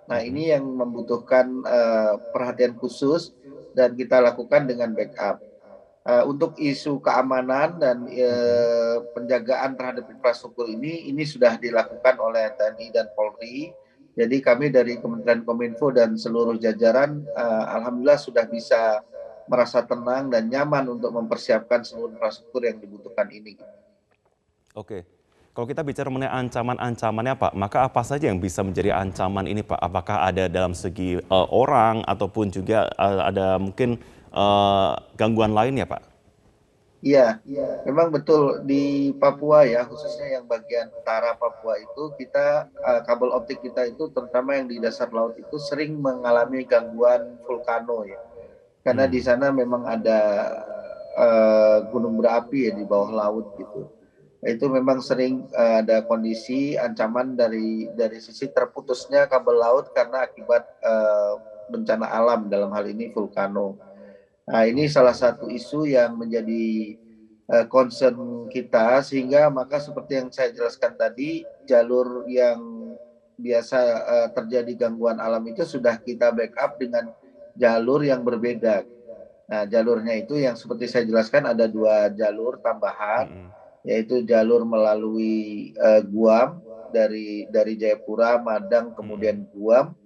Nah, 0.09 0.25
ini 0.25 0.49
yang 0.49 0.65
membutuhkan 0.65 1.61
uh, 1.61 2.17
perhatian 2.33 2.73
khusus 2.81 3.29
dan 3.77 3.93
kita 3.93 4.17
lakukan 4.17 4.65
dengan 4.65 4.89
backup 4.97 5.37
uh, 6.09 6.25
untuk 6.25 6.57
isu 6.57 6.97
keamanan 6.97 7.77
dan 7.77 8.09
uh, 8.09 9.05
penjagaan 9.13 9.77
terhadap 9.77 10.09
infrastruktur 10.09 10.65
ini 10.65 11.13
ini 11.13 11.21
sudah 11.29 11.61
dilakukan 11.61 12.17
oleh 12.17 12.49
TNI 12.57 12.87
dan 12.89 13.07
Polri. 13.13 13.69
Jadi 14.17 14.41
kami 14.41 14.73
dari 14.73 14.97
Kementerian 14.97 15.45
Kominfo 15.45 15.93
dan 15.93 16.17
seluruh 16.17 16.57
jajaran 16.57 17.23
uh, 17.37 17.65
alhamdulillah 17.77 18.17
sudah 18.19 18.49
bisa 18.49 19.05
merasa 19.45 19.85
tenang 19.85 20.33
dan 20.33 20.49
nyaman 20.49 20.89
untuk 20.89 21.13
mempersiapkan 21.13 21.85
seluruh 21.85 22.17
infrastruktur 22.17 22.65
yang 22.65 22.81
dibutuhkan 22.81 23.29
ini. 23.29 23.57
Oke. 24.73 25.18
Kalau 25.59 25.67
kita 25.67 25.83
bicara 25.83 26.07
mengenai 26.07 26.31
ancaman-ancamannya 26.31 27.35
Pak, 27.35 27.51
maka 27.51 27.83
apa 27.83 27.99
saja 27.99 28.31
yang 28.31 28.39
bisa 28.39 28.63
menjadi 28.63 28.95
ancaman 28.95 29.43
ini 29.43 29.59
Pak? 29.59 29.75
Apakah 29.75 30.23
ada 30.23 30.47
dalam 30.47 30.71
segi 30.71 31.19
uh, 31.19 31.47
orang 31.51 31.99
ataupun 32.07 32.47
juga 32.47 32.87
uh, 32.95 33.27
ada 33.27 33.59
mungkin 33.59 33.99
uh, 34.31 34.95
gangguan 35.19 35.51
lain 35.51 35.75
ya 35.75 35.83
Pak? 35.83 35.99
Iya, 37.03 37.43
memang 37.83 38.07
betul 38.07 38.63
di 38.63 39.11
Papua 39.19 39.67
ya, 39.67 39.83
khususnya 39.83 40.39
yang 40.39 40.47
bagian 40.47 40.95
utara 40.95 41.35
Papua 41.35 41.75
itu 41.75 42.15
kita 42.15 42.71
uh, 42.79 43.03
kabel 43.03 43.35
optik 43.35 43.59
kita 43.59 43.83
itu 43.83 44.07
terutama 44.15 44.55
yang 44.55 44.71
di 44.71 44.79
dasar 44.79 45.11
laut 45.11 45.35
itu 45.35 45.59
sering 45.59 45.99
mengalami 45.99 46.63
gangguan 46.63 47.35
vulkano 47.43 48.07
ya, 48.07 48.15
karena 48.87 49.03
hmm. 49.03 49.11
di 49.11 49.19
sana 49.19 49.51
memang 49.51 49.83
ada 49.83 50.19
uh, 51.19 51.83
gunung 51.91 52.15
berapi 52.15 52.71
ya 52.71 52.79
di 52.79 52.87
bawah 52.87 53.11
laut 53.11 53.59
gitu. 53.59 53.98
Itu 54.39 54.71
memang 54.71 55.03
sering 55.03 55.51
uh, 55.51 55.83
ada 55.83 56.07
kondisi 56.07 56.79
ancaman 56.79 57.35
dari 57.35 57.91
dari 57.91 58.23
sisi 58.23 58.47
terputusnya 58.47 59.27
kabel 59.27 59.59
laut 59.59 59.91
karena 59.91 60.23
akibat 60.23 60.63
uh, 60.79 61.35
bencana 61.67 62.07
alam 62.07 62.47
dalam 62.47 62.71
hal 62.71 62.87
ini 62.87 63.11
vulkano. 63.11 63.75
Nah, 64.49 64.65
ini 64.65 64.89
salah 64.89 65.13
satu 65.13 65.45
isu 65.51 65.85
yang 65.85 66.17
menjadi 66.17 66.97
uh, 67.51 67.65
concern 67.69 68.49
kita 68.49 69.03
sehingga 69.05 69.51
maka 69.51 69.77
seperti 69.77 70.17
yang 70.17 70.29
saya 70.33 70.49
jelaskan 70.55 70.97
tadi 70.97 71.45
jalur 71.69 72.25
yang 72.25 72.57
biasa 73.39 73.79
uh, 74.07 74.27
terjadi 74.33 74.87
gangguan 74.87 75.21
alam 75.21 75.43
itu 75.47 75.63
sudah 75.67 75.99
kita 76.01 76.31
backup 76.31 76.79
dengan 76.79 77.11
jalur 77.59 78.01
yang 78.07 78.23
berbeda. 78.23 78.87
Nah, 79.49 79.67
jalurnya 79.67 80.15
itu 80.15 80.39
yang 80.39 80.55
seperti 80.55 80.87
saya 80.87 81.03
jelaskan 81.03 81.49
ada 81.49 81.65
dua 81.65 82.07
jalur 82.13 82.61
tambahan, 82.61 83.25
mm 83.27 83.35
-hmm. 83.35 83.58
Yaitu 83.89 84.21
jalur 84.21 84.61
melalui 84.61 85.73
uh, 85.81 86.05
Guam 86.05 86.61
dari 86.93 87.49
dari 87.49 87.73
Jayapura, 87.73 88.37
Madang, 88.37 88.93
kemudian 88.93 89.49
Guam, 89.49 89.97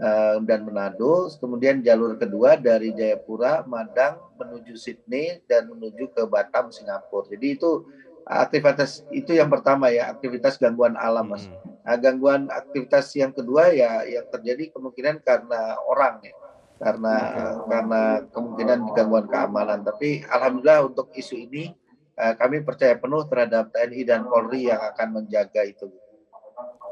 Eh, 0.00 0.36
dan 0.48 0.64
Manado. 0.64 1.28
Kemudian 1.36 1.84
jalur 1.84 2.16
kedua 2.16 2.56
dari 2.56 2.96
Jayapura, 2.96 3.68
Madang 3.68 4.16
menuju 4.40 4.72
Sydney 4.72 5.44
dan 5.44 5.68
menuju 5.68 6.16
ke 6.16 6.24
Batam, 6.24 6.72
Singapura. 6.72 7.28
Jadi 7.28 7.60
itu 7.60 7.84
aktivitas 8.24 9.04
itu 9.12 9.36
yang 9.36 9.52
pertama 9.52 9.92
ya 9.92 10.08
aktivitas 10.08 10.56
gangguan 10.56 10.96
alam 10.96 11.28
mas. 11.28 11.44
Hmm. 11.44 11.84
Nah, 11.84 11.96
gangguan 12.00 12.48
aktivitas 12.48 13.12
yang 13.12 13.36
kedua 13.36 13.76
ya 13.76 14.08
yang 14.08 14.24
terjadi 14.32 14.72
kemungkinan 14.72 15.20
karena 15.20 15.76
orang 15.84 16.24
ya 16.24 16.32
karena 16.80 17.14
hmm. 17.20 17.56
karena 17.68 18.00
kemungkinan 18.32 18.78
gangguan 18.96 19.28
keamanan. 19.28 19.84
Tapi 19.84 20.24
alhamdulillah 20.24 20.88
untuk 20.88 21.12
isu 21.12 21.44
ini 21.44 21.76
eh, 22.20 22.34
kami 22.36 22.60
percaya 22.60 22.94
penuh 23.00 23.24
terhadap 23.24 23.72
TNI 23.72 24.00
dan 24.04 24.28
Polri 24.28 24.68
yang 24.68 24.80
akan 24.80 25.08
menjaga 25.16 25.64
itu. 25.64 25.88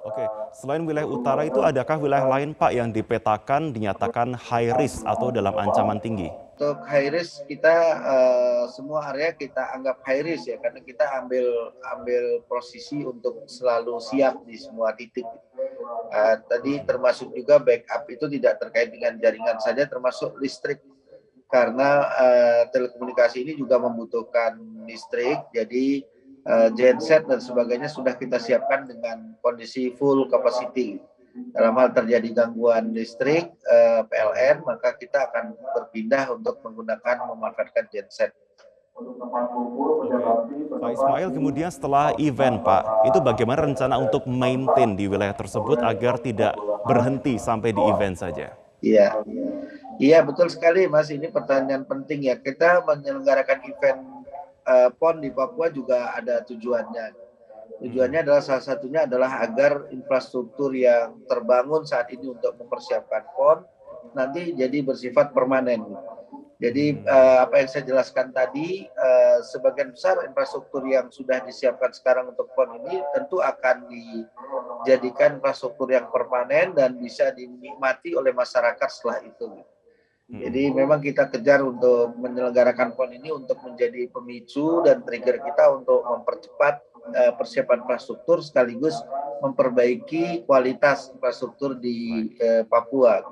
Oke, 0.08 0.24
selain 0.54 0.86
wilayah 0.86 1.10
utara 1.10 1.42
itu 1.44 1.60
adakah 1.60 1.98
wilayah 1.98 2.24
lain 2.24 2.54
Pak 2.54 2.72
yang 2.72 2.88
dipetakan 2.94 3.74
dinyatakan 3.74 4.32
high 4.32 4.72
risk 4.78 5.04
atau 5.04 5.34
dalam 5.34 5.52
ancaman 5.58 5.98
tinggi? 5.98 6.30
Untuk 6.58 6.80
high 6.86 7.10
risk 7.10 7.44
kita 7.46 7.76
uh, 8.02 8.62
semua 8.70 9.10
area 9.10 9.34
kita 9.34 9.74
anggap 9.74 10.00
high 10.06 10.22
risk 10.24 10.50
ya 10.50 10.56
karena 10.58 10.80
kita 10.82 11.04
ambil 11.22 11.74
ambil 11.98 12.42
posisi 12.46 13.02
untuk 13.02 13.46
selalu 13.50 13.98
siap 13.98 14.42
di 14.46 14.56
semua 14.56 14.94
titik. 14.94 15.26
Uh, 16.08 16.36
tadi 16.46 16.80
termasuk 16.86 17.34
juga 17.34 17.58
backup 17.60 18.06
itu 18.08 18.26
tidak 18.38 18.58
terkait 18.64 18.88
dengan 18.94 19.18
jaringan 19.18 19.58
saja 19.60 19.84
termasuk 19.86 20.38
listrik. 20.38 20.80
karena 21.48 22.04
uh, 22.12 22.62
telekomunikasi 22.68 23.40
ini 23.40 23.56
juga 23.56 23.80
membutuhkan 23.80 24.60
listrik, 24.88 25.44
jadi 25.52 26.02
uh, 26.48 26.68
genset 26.72 27.28
dan 27.28 27.38
sebagainya 27.38 27.92
sudah 27.92 28.16
kita 28.16 28.40
siapkan 28.40 28.88
dengan 28.88 29.36
kondisi 29.44 29.92
full 29.94 30.26
capacity. 30.32 30.98
Dalam 31.54 31.78
hal 31.78 31.94
terjadi 31.94 32.34
gangguan 32.34 32.90
listrik 32.90 33.54
uh, 33.68 34.02
PLN, 34.10 34.66
maka 34.66 34.96
kita 34.98 35.30
akan 35.30 35.54
berpindah 35.76 36.34
untuk 36.34 36.58
menggunakan 36.66 37.30
memanfaatkan 37.30 37.86
genset. 37.92 38.34
Pak 40.78 40.90
Ismail, 40.90 41.30
kemudian 41.30 41.70
setelah 41.70 42.10
event 42.18 42.66
Pak, 42.66 43.06
itu 43.06 43.22
bagaimana 43.22 43.70
rencana 43.70 43.94
untuk 43.94 44.26
maintain 44.26 44.98
di 44.98 45.06
wilayah 45.06 45.38
tersebut 45.38 45.78
agar 45.78 46.18
tidak 46.18 46.58
berhenti 46.82 47.38
sampai 47.38 47.70
di 47.70 47.78
event 47.78 48.18
saja? 48.18 48.58
Iya, 48.82 49.22
iya 50.02 50.18
betul 50.26 50.50
sekali 50.50 50.90
Mas. 50.90 51.14
Ini 51.14 51.30
pertanyaan 51.30 51.86
penting 51.86 52.26
ya. 52.26 52.38
Kita 52.38 52.82
menyelenggarakan 52.82 53.58
event 53.70 53.98
uh, 54.68 54.90
PON 54.92 55.24
di 55.24 55.32
Papua 55.32 55.72
juga 55.72 56.12
ada 56.12 56.44
tujuannya. 56.44 57.26
Tujuannya 57.78 58.20
adalah 58.26 58.42
salah 58.42 58.64
satunya 58.64 59.08
adalah 59.08 59.40
agar 59.40 59.88
infrastruktur 59.94 60.74
yang 60.74 61.24
terbangun 61.30 61.86
saat 61.88 62.12
ini 62.12 62.28
untuk 62.28 62.52
mempersiapkan 62.60 63.24
PON 63.32 63.58
nanti 64.12 64.52
jadi 64.52 64.84
bersifat 64.84 65.32
permanen. 65.32 65.84
Jadi 66.58 67.06
uh, 67.06 67.46
apa 67.46 67.62
yang 67.62 67.70
saya 67.70 67.86
jelaskan 67.86 68.34
tadi, 68.34 68.82
uh, 68.90 69.38
sebagian 69.46 69.94
besar 69.94 70.26
infrastruktur 70.26 70.82
yang 70.90 71.06
sudah 71.06 71.38
disiapkan 71.46 71.94
sekarang 71.94 72.34
untuk 72.34 72.50
PON 72.58 72.82
ini 72.82 72.98
tentu 73.14 73.38
akan 73.38 73.86
dijadikan 73.86 75.38
infrastruktur 75.38 75.86
yang 75.86 76.10
permanen 76.10 76.74
dan 76.74 76.98
bisa 76.98 77.30
dinikmati 77.30 78.18
oleh 78.18 78.34
masyarakat 78.34 78.88
setelah 78.90 79.22
itu. 79.22 79.62
Hmm. 80.28 80.44
Jadi 80.44 80.68
memang 80.76 81.00
kita 81.00 81.32
kejar 81.32 81.64
untuk 81.64 82.12
menyelenggarakan 82.20 82.92
PON 82.92 83.16
ini 83.16 83.32
untuk 83.32 83.64
menjadi 83.64 84.12
pemicu 84.12 84.84
dan 84.84 85.00
trigger 85.00 85.40
kita 85.40 85.72
untuk 85.72 86.04
mempercepat 86.04 86.84
uh, 87.16 87.32
persiapan 87.32 87.80
infrastruktur 87.80 88.44
sekaligus 88.44 88.92
memperbaiki 89.40 90.44
kualitas 90.44 91.08
infrastruktur 91.16 91.80
di 91.80 92.28
uh, 92.44 92.60
Papua. 92.68 93.24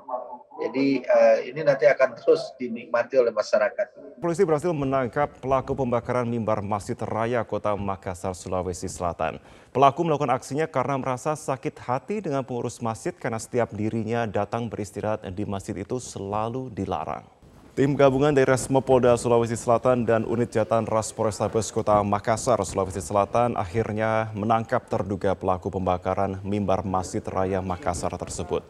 Jadi 0.57 1.05
uh, 1.05 1.37
ini 1.45 1.61
nanti 1.61 1.85
akan 1.85 2.17
terus 2.17 2.49
dinikmati 2.57 3.13
oleh 3.21 3.29
masyarakat. 3.29 4.17
Polisi 4.17 4.41
berhasil 4.41 4.73
menangkap 4.73 5.29
pelaku 5.37 5.77
pembakaran 5.77 6.25
mimbar 6.25 6.65
Masjid 6.65 6.97
Raya 6.97 7.45
Kota 7.45 7.77
Makassar, 7.77 8.33
Sulawesi 8.33 8.89
Selatan. 8.89 9.37
Pelaku 9.69 10.01
melakukan 10.01 10.33
aksinya 10.33 10.65
karena 10.65 10.97
merasa 10.97 11.37
sakit 11.37 11.77
hati 11.77 12.25
dengan 12.25 12.41
pengurus 12.41 12.81
masjid 12.81 13.13
karena 13.13 13.37
setiap 13.37 13.69
dirinya 13.69 14.25
datang 14.25 14.65
beristirahat 14.65 15.21
di 15.29 15.45
masjid 15.45 15.77
itu 15.77 16.01
selalu 16.01 16.73
dilarang. 16.73 17.37
Tim 17.77 17.93
gabungan 17.93 18.33
dari 18.33 18.49
Resmo 18.49 18.81
Polda 18.81 19.13
Sulawesi 19.13 19.53
Selatan 19.53 20.01
dan 20.01 20.25
Unit 20.25 20.49
Jatan 20.49 20.89
Ras 20.89 21.13
Polrestabes 21.13 21.69
Kota 21.69 22.01
Makassar, 22.01 22.57
Sulawesi 22.65 23.05
Selatan 23.05 23.53
akhirnya 23.53 24.33
menangkap 24.33 24.89
terduga 24.89 25.37
pelaku 25.37 25.69
pembakaran 25.69 26.41
mimbar 26.41 26.81
Masjid 26.81 27.21
Raya 27.21 27.61
Makassar 27.61 28.09
tersebut. 28.17 28.65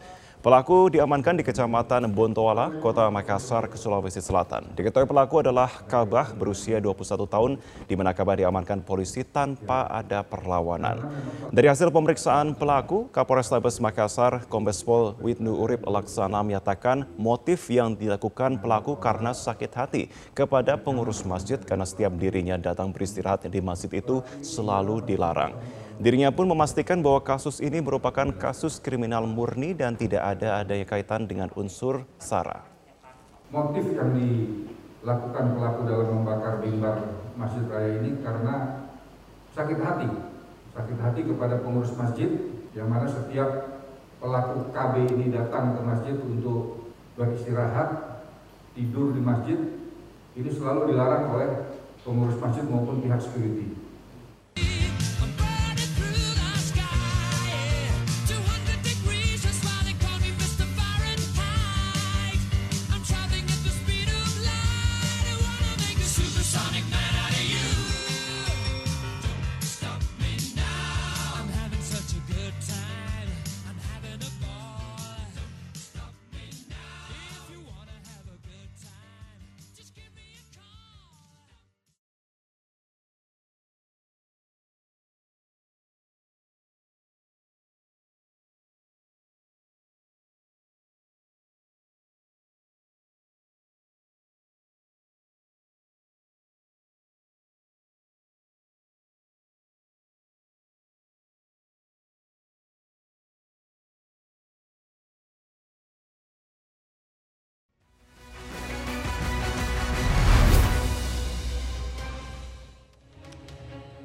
Pelaku 0.47 0.87
diamankan 0.87 1.35
di 1.35 1.43
Kecamatan 1.43 2.07
Bontoala, 2.07 2.71
Kota 2.79 3.11
Makassar, 3.11 3.67
Sulawesi 3.75 4.23
Selatan. 4.23 4.63
Diketahui 4.79 5.03
pelaku 5.03 5.43
adalah 5.43 5.67
Kabah 5.67 6.31
berusia 6.31 6.79
21 6.79 7.27
tahun, 7.27 7.51
di 7.83 7.99
mana 7.99 8.15
Kabah 8.15 8.39
diamankan 8.39 8.79
polisi 8.79 9.27
tanpa 9.27 9.91
ada 9.91 10.23
perlawanan. 10.23 11.03
Dari 11.51 11.67
hasil 11.67 11.91
pemeriksaan 11.91 12.55
pelaku, 12.55 13.11
Kapolres 13.11 13.51
Tabes 13.51 13.83
Makassar, 13.83 14.47
Kombes 14.47 14.79
Pol 14.87 15.19
Widnu 15.19 15.51
Urip 15.51 15.83
Laksana 15.83 16.39
menyatakan 16.47 17.03
motif 17.19 17.67
yang 17.67 17.99
dilakukan 17.99 18.63
pelaku 18.63 18.95
karena 18.95 19.35
sakit 19.35 19.71
hati 19.75 20.07
kepada 20.31 20.79
pengurus 20.79 21.27
masjid 21.27 21.59
karena 21.59 21.83
setiap 21.83 22.15
dirinya 22.15 22.55
datang 22.55 22.95
beristirahat 22.95 23.43
di 23.51 23.59
masjid 23.59 23.91
itu 23.99 24.23
selalu 24.39 25.03
dilarang. 25.03 25.59
Dirinya 25.97 26.29
pun 26.29 26.45
memastikan 26.45 27.01
bahwa 27.01 27.25
kasus 27.25 27.57
ini 27.57 27.81
merupakan 27.81 28.29
kasus 28.37 28.77
kriminal 28.77 29.25
murni 29.25 29.73
dan 29.73 29.97
tidak 29.97 30.37
ada 30.37 30.61
adanya 30.61 30.85
kaitan 30.85 31.25
dengan 31.25 31.49
unsur 31.57 32.05
SARA. 32.21 32.61
Motif 33.49 33.97
yang 33.97 34.13
dilakukan 34.13 35.57
pelaku 35.57 35.79
dalam 35.89 36.21
membakar 36.21 36.61
mimbar 36.61 37.01
Masjid 37.33 37.65
Raya 37.65 37.97
ini 37.97 38.21
karena 38.21 38.85
sakit 39.57 39.79
hati. 39.81 40.09
Sakit 40.77 40.97
hati 41.01 41.21
kepada 41.25 41.65
pengurus 41.65 41.89
masjid 41.97 42.29
yang 42.77 42.93
mana 42.93 43.09
setiap 43.09 43.81
pelaku 44.21 44.69
KB 44.69 44.93
ini 45.17 45.33
datang 45.33 45.73
ke 45.73 45.81
masjid 45.81 46.13
untuk 46.13 46.93
beristirahat, 47.17 48.21
tidur 48.77 49.17
di 49.17 49.21
masjid, 49.25 49.57
ini 50.37 50.49
selalu 50.53 50.93
dilarang 50.93 51.33
oleh 51.33 51.49
pengurus 52.05 52.37
masjid 52.37 52.61
maupun 52.69 53.01
pihak 53.01 53.17
security. 53.17 53.76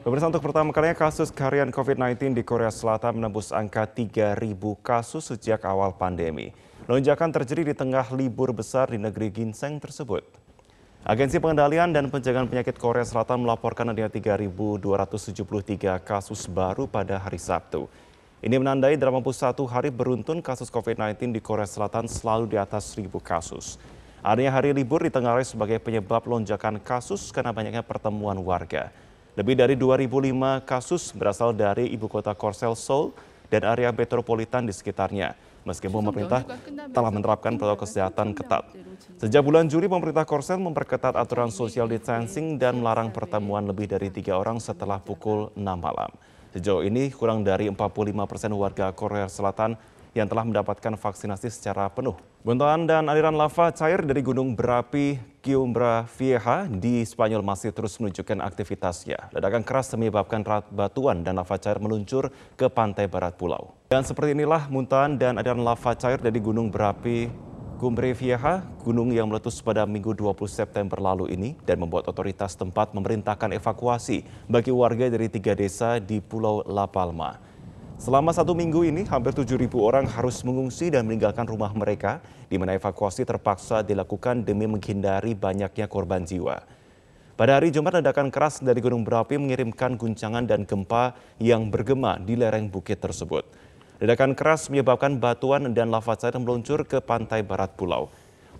Pemirsa 0.03 0.27
untuk 0.27 0.43
pertama 0.43 0.75
kalinya 0.75 0.99
kasus 0.99 1.31
harian 1.31 1.71
COVID-19 1.71 2.35
di 2.35 2.43
Korea 2.43 2.75
Selatan 2.75 3.23
menembus 3.23 3.55
angka 3.55 3.87
3.000 3.87 4.35
kasus 4.83 5.31
sejak 5.31 5.63
awal 5.63 5.95
pandemi. 5.95 6.51
Lonjakan 6.91 7.31
terjadi 7.31 7.71
di 7.71 7.75
tengah 7.79 8.11
libur 8.11 8.51
besar 8.51 8.91
di 8.91 8.99
negeri 8.99 9.31
ginseng 9.31 9.79
tersebut. 9.79 10.27
Agensi 11.07 11.39
Pengendalian 11.39 11.95
dan 11.95 12.11
Pencegahan 12.11 12.51
Penyakit 12.51 12.83
Korea 12.83 13.07
Selatan 13.07 13.47
melaporkan 13.47 13.95
adanya 13.95 14.11
3.273 14.11 16.03
kasus 16.03 16.51
baru 16.51 16.91
pada 16.91 17.23
hari 17.23 17.39
Sabtu. 17.39 17.87
Ini 18.43 18.59
menandai 18.59 18.99
dalam 18.99 19.23
21 19.23 19.55
hari 19.71 19.95
beruntun 19.95 20.43
kasus 20.43 20.67
COVID-19 20.67 21.31
di 21.31 21.39
Korea 21.39 21.71
Selatan 21.71 22.11
selalu 22.11 22.51
di 22.51 22.59
atas 22.59 22.91
1.000 22.99 23.07
kasus. 23.23 23.79
Adanya 24.19 24.51
hari 24.51 24.75
libur 24.75 24.99
ditengarai 24.99 25.47
sebagai 25.47 25.79
penyebab 25.79 26.27
lonjakan 26.27 26.83
kasus 26.83 27.31
karena 27.31 27.55
banyaknya 27.55 27.87
pertemuan 27.87 28.43
warga. 28.43 28.91
Lebih 29.33 29.57
dari 29.57 29.81
2.005 29.81 30.61
kasus 30.69 31.09
berasal 31.17 31.57
dari 31.57 31.89
ibu 31.89 32.05
kota 32.05 32.37
Korsel 32.37 32.77
Seoul 32.77 33.17
dan 33.49 33.65
area 33.65 33.89
metropolitan 33.89 34.69
di 34.69 34.77
sekitarnya. 34.77 35.33
Meskipun 35.65 36.05
pemerintah 36.05 36.45
telah 36.93 37.09
menerapkan 37.09 37.57
protokol 37.57 37.89
kesehatan 37.89 38.37
ketat. 38.37 38.69
Sejak 39.17 39.41
bulan 39.41 39.73
Juli, 39.73 39.89
pemerintah 39.89 40.29
Korsel 40.29 40.61
memperketat 40.61 41.17
aturan 41.17 41.49
social 41.49 41.89
distancing 41.89 42.61
dan 42.61 42.85
melarang 42.85 43.09
pertemuan 43.09 43.65
lebih 43.65 43.89
dari 43.89 44.13
tiga 44.13 44.37
orang 44.37 44.61
setelah 44.61 45.01
pukul 45.01 45.49
6 45.57 45.65
malam. 45.65 46.13
Sejauh 46.53 46.85
ini, 46.85 47.09
kurang 47.09 47.41
dari 47.41 47.73
45 47.73 48.29
persen 48.29 48.53
warga 48.53 48.93
Korea 48.93 49.33
Selatan 49.33 49.81
yang 50.13 50.29
telah 50.29 50.45
mendapatkan 50.45 50.97
vaksinasi 50.97 51.49
secara 51.49 51.89
penuh. 51.89 52.17
Buntuan 52.43 52.85
dan 52.85 53.07
aliran 53.07 53.39
lava 53.39 53.71
cair 53.71 54.03
dari 54.03 54.19
gunung 54.19 54.53
berapi 54.53 55.17
Kiumbra 55.41 56.05
Vieja 56.19 56.67
di 56.67 57.03
Spanyol 57.07 57.43
masih 57.43 57.71
terus 57.71 57.97
menunjukkan 58.03 58.43
aktivitasnya. 58.43 59.31
Ledakan 59.31 59.63
keras 59.63 59.95
menyebabkan 59.95 60.43
batuan 60.71 61.23
dan 61.23 61.39
lava 61.39 61.57
cair 61.57 61.79
meluncur 61.79 62.35
ke 62.59 62.67
pantai 62.67 63.07
barat 63.07 63.39
pulau. 63.39 63.75
Dan 63.89 64.03
seperti 64.03 64.35
inilah 64.35 64.67
muntahan 64.69 65.15
dan 65.17 65.39
aliran 65.39 65.63
lava 65.63 65.95
cair 65.95 66.19
dari 66.19 66.39
gunung 66.43 66.69
berapi 66.69 67.53
Cumbre 67.83 68.15
Vieja, 68.15 68.63
gunung 68.87 69.11
yang 69.11 69.27
meletus 69.27 69.59
pada 69.59 69.83
Minggu 69.83 70.15
20 70.15 70.39
September 70.47 71.03
lalu 71.03 71.35
ini 71.35 71.59
dan 71.67 71.83
membuat 71.83 72.07
otoritas 72.07 72.55
tempat 72.55 72.95
memerintahkan 72.95 73.51
evakuasi 73.59 74.23
bagi 74.47 74.71
warga 74.71 75.11
dari 75.11 75.27
tiga 75.27 75.51
desa 75.59 75.99
di 75.99 76.23
Pulau 76.23 76.63
La 76.71 76.87
Palma. 76.87 77.52
Selama 78.03 78.35
satu 78.35 78.51
minggu 78.51 78.83
ini, 78.83 79.07
hampir 79.07 79.31
7.000 79.31 79.71
orang 79.79 80.11
harus 80.11 80.43
mengungsi 80.43 80.91
dan 80.91 81.07
meninggalkan 81.07 81.47
rumah 81.47 81.71
mereka, 81.71 82.19
di 82.51 82.59
mana 82.59 82.75
evakuasi 82.75 83.23
terpaksa 83.23 83.87
dilakukan 83.87 84.43
demi 84.43 84.67
menghindari 84.67 85.39
banyaknya 85.39 85.87
korban 85.87 86.27
jiwa. 86.27 86.67
Pada 87.39 87.63
hari 87.63 87.71
Jumat, 87.71 88.03
ledakan 88.03 88.35
keras 88.35 88.59
dari 88.59 88.83
gunung 88.83 89.07
berapi 89.07 89.39
mengirimkan 89.39 89.95
guncangan 89.95 90.43
dan 90.51 90.67
gempa 90.67 91.15
yang 91.39 91.71
bergema 91.71 92.19
di 92.19 92.35
lereng 92.35 92.67
bukit 92.67 92.99
tersebut. 92.99 93.47
Ledakan 94.03 94.35
keras 94.35 94.67
menyebabkan 94.67 95.23
batuan 95.23 95.71
dan 95.71 95.95
lava 95.95 96.19
cair 96.19 96.35
meluncur 96.43 96.83
ke 96.83 96.99
pantai 96.99 97.47
barat 97.47 97.71
pulau. 97.79 98.11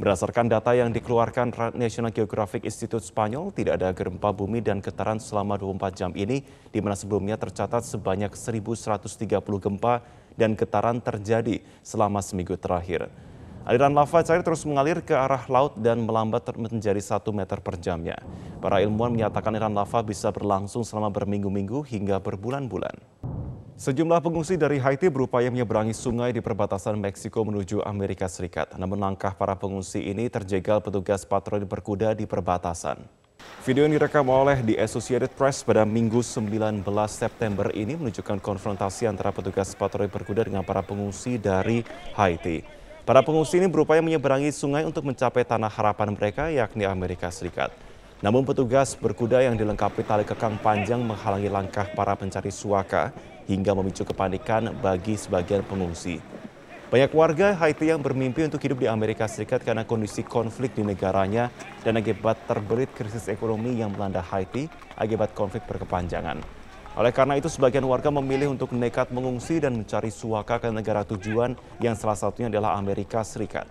Berdasarkan 0.01 0.49
data 0.49 0.73
yang 0.73 0.89
dikeluarkan 0.89 1.77
National 1.77 2.09
Geographic 2.17 2.65
Institute 2.65 3.05
Spanyol, 3.05 3.53
tidak 3.53 3.77
ada 3.77 3.93
gempa 3.93 4.33
bumi 4.33 4.65
dan 4.65 4.81
getaran 4.81 5.21
selama 5.21 5.61
24 5.61 5.93
jam 5.93 6.11
ini, 6.17 6.41
di 6.73 6.81
mana 6.81 6.97
sebelumnya 6.97 7.37
tercatat 7.37 7.85
sebanyak 7.85 8.33
1.130 8.33 9.29
gempa 9.61 10.01
dan 10.33 10.57
getaran 10.57 10.97
terjadi 10.97 11.61
selama 11.85 12.25
seminggu 12.25 12.57
terakhir. 12.57 13.13
Aliran 13.69 13.95
lava 13.95 14.25
cair 14.27 14.43
terus 14.43 14.67
mengalir 14.67 15.05
ke 15.05 15.15
arah 15.15 15.47
laut 15.47 15.79
dan 15.79 16.03
melambat 16.03 16.51
menjadi 16.57 16.99
1 16.99 17.23
meter 17.31 17.63
per 17.63 17.79
jamnya. 17.79 18.17
Para 18.59 18.81
ilmuwan 18.81 19.13
menyatakan 19.13 19.55
aliran 19.55 19.77
lava 19.77 20.01
bisa 20.03 20.33
berlangsung 20.35 20.83
selama 20.83 21.13
berminggu-minggu 21.15 21.85
hingga 21.87 22.19
berbulan-bulan. 22.19 22.97
Sejumlah 23.83 24.23
pengungsi 24.23 24.55
dari 24.55 24.79
Haiti 24.79 25.11
berupaya 25.11 25.51
menyeberangi 25.51 25.91
sungai 25.91 26.31
di 26.31 26.39
perbatasan 26.39 26.95
Meksiko 27.03 27.43
menuju 27.43 27.83
Amerika 27.83 28.31
Serikat. 28.31 28.79
Namun 28.79 28.95
langkah 28.95 29.35
para 29.35 29.59
pengungsi 29.59 30.07
ini 30.07 30.31
terjegal 30.31 30.79
petugas 30.79 31.27
patroli 31.27 31.67
berkuda 31.67 32.15
di 32.15 32.23
perbatasan. 32.23 33.03
Video 33.67 33.83
yang 33.83 33.99
direkam 33.99 34.23
oleh 34.31 34.63
The 34.63 34.79
Associated 34.87 35.35
Press 35.35 35.67
pada 35.67 35.83
Minggu 35.83 36.23
19 36.23 36.87
September 37.11 37.75
ini 37.75 37.99
menunjukkan 37.99 38.39
konfrontasi 38.39 39.11
antara 39.11 39.35
petugas 39.35 39.75
patroli 39.75 40.07
berkuda 40.07 40.47
dengan 40.47 40.63
para 40.63 40.87
pengungsi 40.87 41.35
dari 41.43 41.83
Haiti. 42.15 42.63
Para 43.03 43.19
pengungsi 43.27 43.59
ini 43.59 43.67
berupaya 43.67 43.99
menyeberangi 43.99 44.55
sungai 44.55 44.87
untuk 44.87 45.11
mencapai 45.11 45.43
tanah 45.43 45.75
harapan 45.75 46.15
mereka 46.15 46.55
yakni 46.55 46.87
Amerika 46.87 47.35
Serikat. 47.35 47.75
Namun 48.23 48.47
petugas 48.47 48.95
berkuda 48.95 49.43
yang 49.43 49.59
dilengkapi 49.59 50.07
tali 50.07 50.23
kekang 50.23 50.55
panjang 50.63 51.03
menghalangi 51.03 51.51
langkah 51.51 51.91
para 51.91 52.15
pencari 52.15 52.55
suaka 52.55 53.11
hingga 53.47 53.73
memicu 53.75 54.07
kepanikan 54.07 54.75
bagi 54.79 55.19
sebagian 55.19 55.67
pengungsi. 55.67 56.19
Banyak 56.93 57.09
warga 57.17 57.57
Haiti 57.57 57.89
yang 57.89 58.05
bermimpi 58.05 58.45
untuk 58.45 58.61
hidup 58.61 58.85
di 58.85 58.89
Amerika 58.91 59.25
Serikat 59.25 59.65
karena 59.65 59.89
kondisi 59.89 60.21
konflik 60.21 60.77
di 60.77 60.85
negaranya 60.85 61.49
dan 61.81 61.97
akibat 61.97 62.45
terbelit 62.45 62.93
krisis 62.93 63.33
ekonomi 63.33 63.81
yang 63.81 63.97
melanda 63.97 64.21
Haiti 64.21 64.69
akibat 65.01 65.33
konflik 65.33 65.65
berkepanjangan. 65.65 66.45
Oleh 66.93 67.09
karena 67.09 67.41
itu, 67.41 67.49
sebagian 67.49 67.89
warga 67.89 68.13
memilih 68.13 68.53
untuk 68.53 68.77
nekat 68.77 69.09
mengungsi 69.09 69.57
dan 69.57 69.73
mencari 69.73 70.13
suaka 70.13 70.61
ke 70.61 70.69
negara 70.69 71.01
tujuan 71.09 71.57
yang 71.81 71.97
salah 71.97 72.21
satunya 72.21 72.53
adalah 72.53 72.77
Amerika 72.77 73.25
Serikat. 73.25 73.65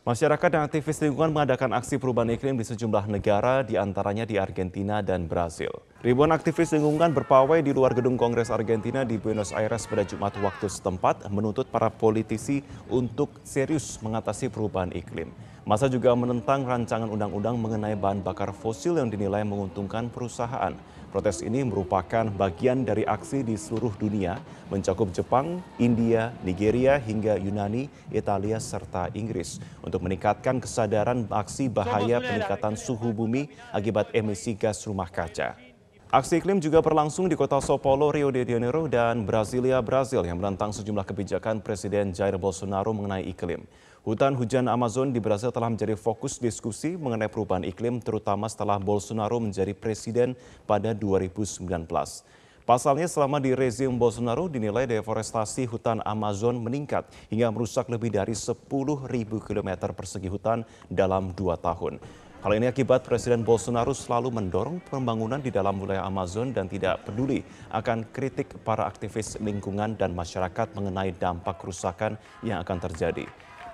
Masyarakat 0.00 0.48
dan 0.48 0.64
aktivis 0.64 0.96
lingkungan 1.04 1.28
mengadakan 1.28 1.76
aksi 1.76 2.00
perubahan 2.00 2.32
iklim 2.32 2.56
di 2.56 2.64
sejumlah 2.64 3.04
negara, 3.04 3.60
di 3.60 3.76
antaranya 3.76 4.24
di 4.24 4.40
Argentina 4.40 5.04
dan 5.04 5.28
Brasil. 5.28 5.68
Ribuan 6.00 6.32
aktivis 6.32 6.72
lingkungan 6.72 7.12
berpawai 7.12 7.60
di 7.60 7.68
luar 7.76 7.92
gedung 7.92 8.16
Kongres 8.16 8.48
Argentina 8.48 9.04
di 9.04 9.20
Buenos 9.20 9.52
Aires 9.52 9.84
pada 9.84 10.00
Jumat 10.08 10.32
waktu 10.40 10.72
setempat 10.72 11.28
menuntut 11.28 11.68
para 11.68 11.92
politisi 11.92 12.64
untuk 12.88 13.44
serius 13.44 14.00
mengatasi 14.00 14.48
perubahan 14.48 14.88
iklim. 14.96 15.36
Masa 15.68 15.84
juga 15.92 16.16
menentang 16.16 16.64
rancangan 16.64 17.12
undang-undang 17.12 17.60
mengenai 17.60 17.92
bahan 17.92 18.24
bakar 18.24 18.56
fosil 18.56 18.96
yang 18.96 19.12
dinilai 19.12 19.44
menguntungkan 19.44 20.08
perusahaan. 20.08 20.72
Protes 21.10 21.42
ini 21.42 21.66
merupakan 21.66 22.22
bagian 22.30 22.86
dari 22.86 23.02
aksi 23.02 23.42
di 23.42 23.58
seluruh 23.58 23.90
dunia, 23.98 24.38
mencakup 24.70 25.10
Jepang, 25.10 25.58
India, 25.82 26.30
Nigeria, 26.46 27.02
hingga 27.02 27.34
Yunani, 27.34 27.90
Italia, 28.14 28.62
serta 28.62 29.10
Inggris, 29.10 29.58
untuk 29.82 30.06
meningkatkan 30.06 30.62
kesadaran 30.62 31.26
aksi 31.26 31.66
bahaya 31.66 32.22
peningkatan 32.22 32.78
suhu 32.78 33.10
bumi 33.10 33.50
akibat 33.74 34.14
emisi 34.14 34.54
gas 34.54 34.86
rumah 34.86 35.10
kaca. 35.10 35.58
Aksi 36.14 36.38
iklim 36.38 36.62
juga 36.62 36.78
berlangsung 36.78 37.26
di 37.26 37.34
kota 37.34 37.58
Sao 37.58 37.78
Paulo, 37.78 38.14
Rio 38.14 38.30
de 38.30 38.46
Janeiro, 38.46 38.86
dan 38.86 39.26
Brasilia, 39.26 39.82
Brasil 39.82 40.22
yang 40.22 40.38
menentang 40.38 40.70
sejumlah 40.70 41.06
kebijakan 41.06 41.58
Presiden 41.58 42.14
Jair 42.14 42.38
Bolsonaro 42.38 42.94
mengenai 42.94 43.26
iklim. 43.26 43.66
Hutan 44.00 44.32
hujan 44.32 44.64
Amazon 44.64 45.12
di 45.12 45.20
Brasil 45.20 45.52
telah 45.52 45.68
menjadi 45.68 45.92
fokus 45.92 46.40
diskusi 46.40 46.96
mengenai 46.96 47.28
perubahan 47.28 47.68
iklim 47.68 48.00
terutama 48.00 48.48
setelah 48.48 48.80
Bolsonaro 48.80 49.36
menjadi 49.36 49.76
presiden 49.76 50.32
pada 50.64 50.96
2019. 50.96 51.68
Pasalnya 52.64 53.04
selama 53.04 53.36
di 53.44 53.52
rezim 53.52 53.92
Bolsonaro 53.92 54.48
dinilai 54.48 54.88
deforestasi 54.88 55.68
hutan 55.68 56.00
Amazon 56.08 56.56
meningkat 56.64 57.12
hingga 57.28 57.52
merusak 57.52 57.92
lebih 57.92 58.08
dari 58.08 58.32
10.000 58.32 58.64
km 59.44 59.70
persegi 59.92 60.32
hutan 60.32 60.64
dalam 60.88 61.36
dua 61.36 61.60
tahun. 61.60 62.00
Hal 62.40 62.56
ini 62.56 62.72
akibat 62.72 63.04
Presiden 63.04 63.44
Bolsonaro 63.44 63.92
selalu 63.92 64.32
mendorong 64.32 64.80
pembangunan 64.80 65.44
di 65.44 65.52
dalam 65.52 65.76
wilayah 65.76 66.08
Amazon 66.08 66.56
dan 66.56 66.72
tidak 66.72 67.04
peduli 67.04 67.44
akan 67.68 68.08
kritik 68.08 68.64
para 68.64 68.88
aktivis 68.88 69.36
lingkungan 69.44 69.92
dan 70.00 70.16
masyarakat 70.16 70.72
mengenai 70.72 71.12
dampak 71.20 71.60
kerusakan 71.60 72.16
yang 72.40 72.64
akan 72.64 72.80
terjadi. 72.80 73.28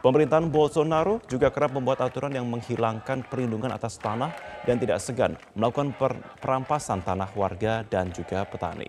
Pemerintahan 0.07 0.47
Bolsonaro 0.47 1.19
juga 1.27 1.51
kerap 1.51 1.75
membuat 1.75 1.99
aturan 1.99 2.31
yang 2.31 2.47
menghilangkan 2.47 3.27
perlindungan 3.27 3.75
atas 3.75 3.99
tanah 3.99 4.31
dan 4.63 4.79
tidak 4.79 5.03
segan 5.03 5.35
melakukan 5.59 5.91
perampasan 6.39 7.03
tanah 7.03 7.27
warga 7.35 7.83
dan 7.83 8.15
juga 8.15 8.47
petani. 8.47 8.87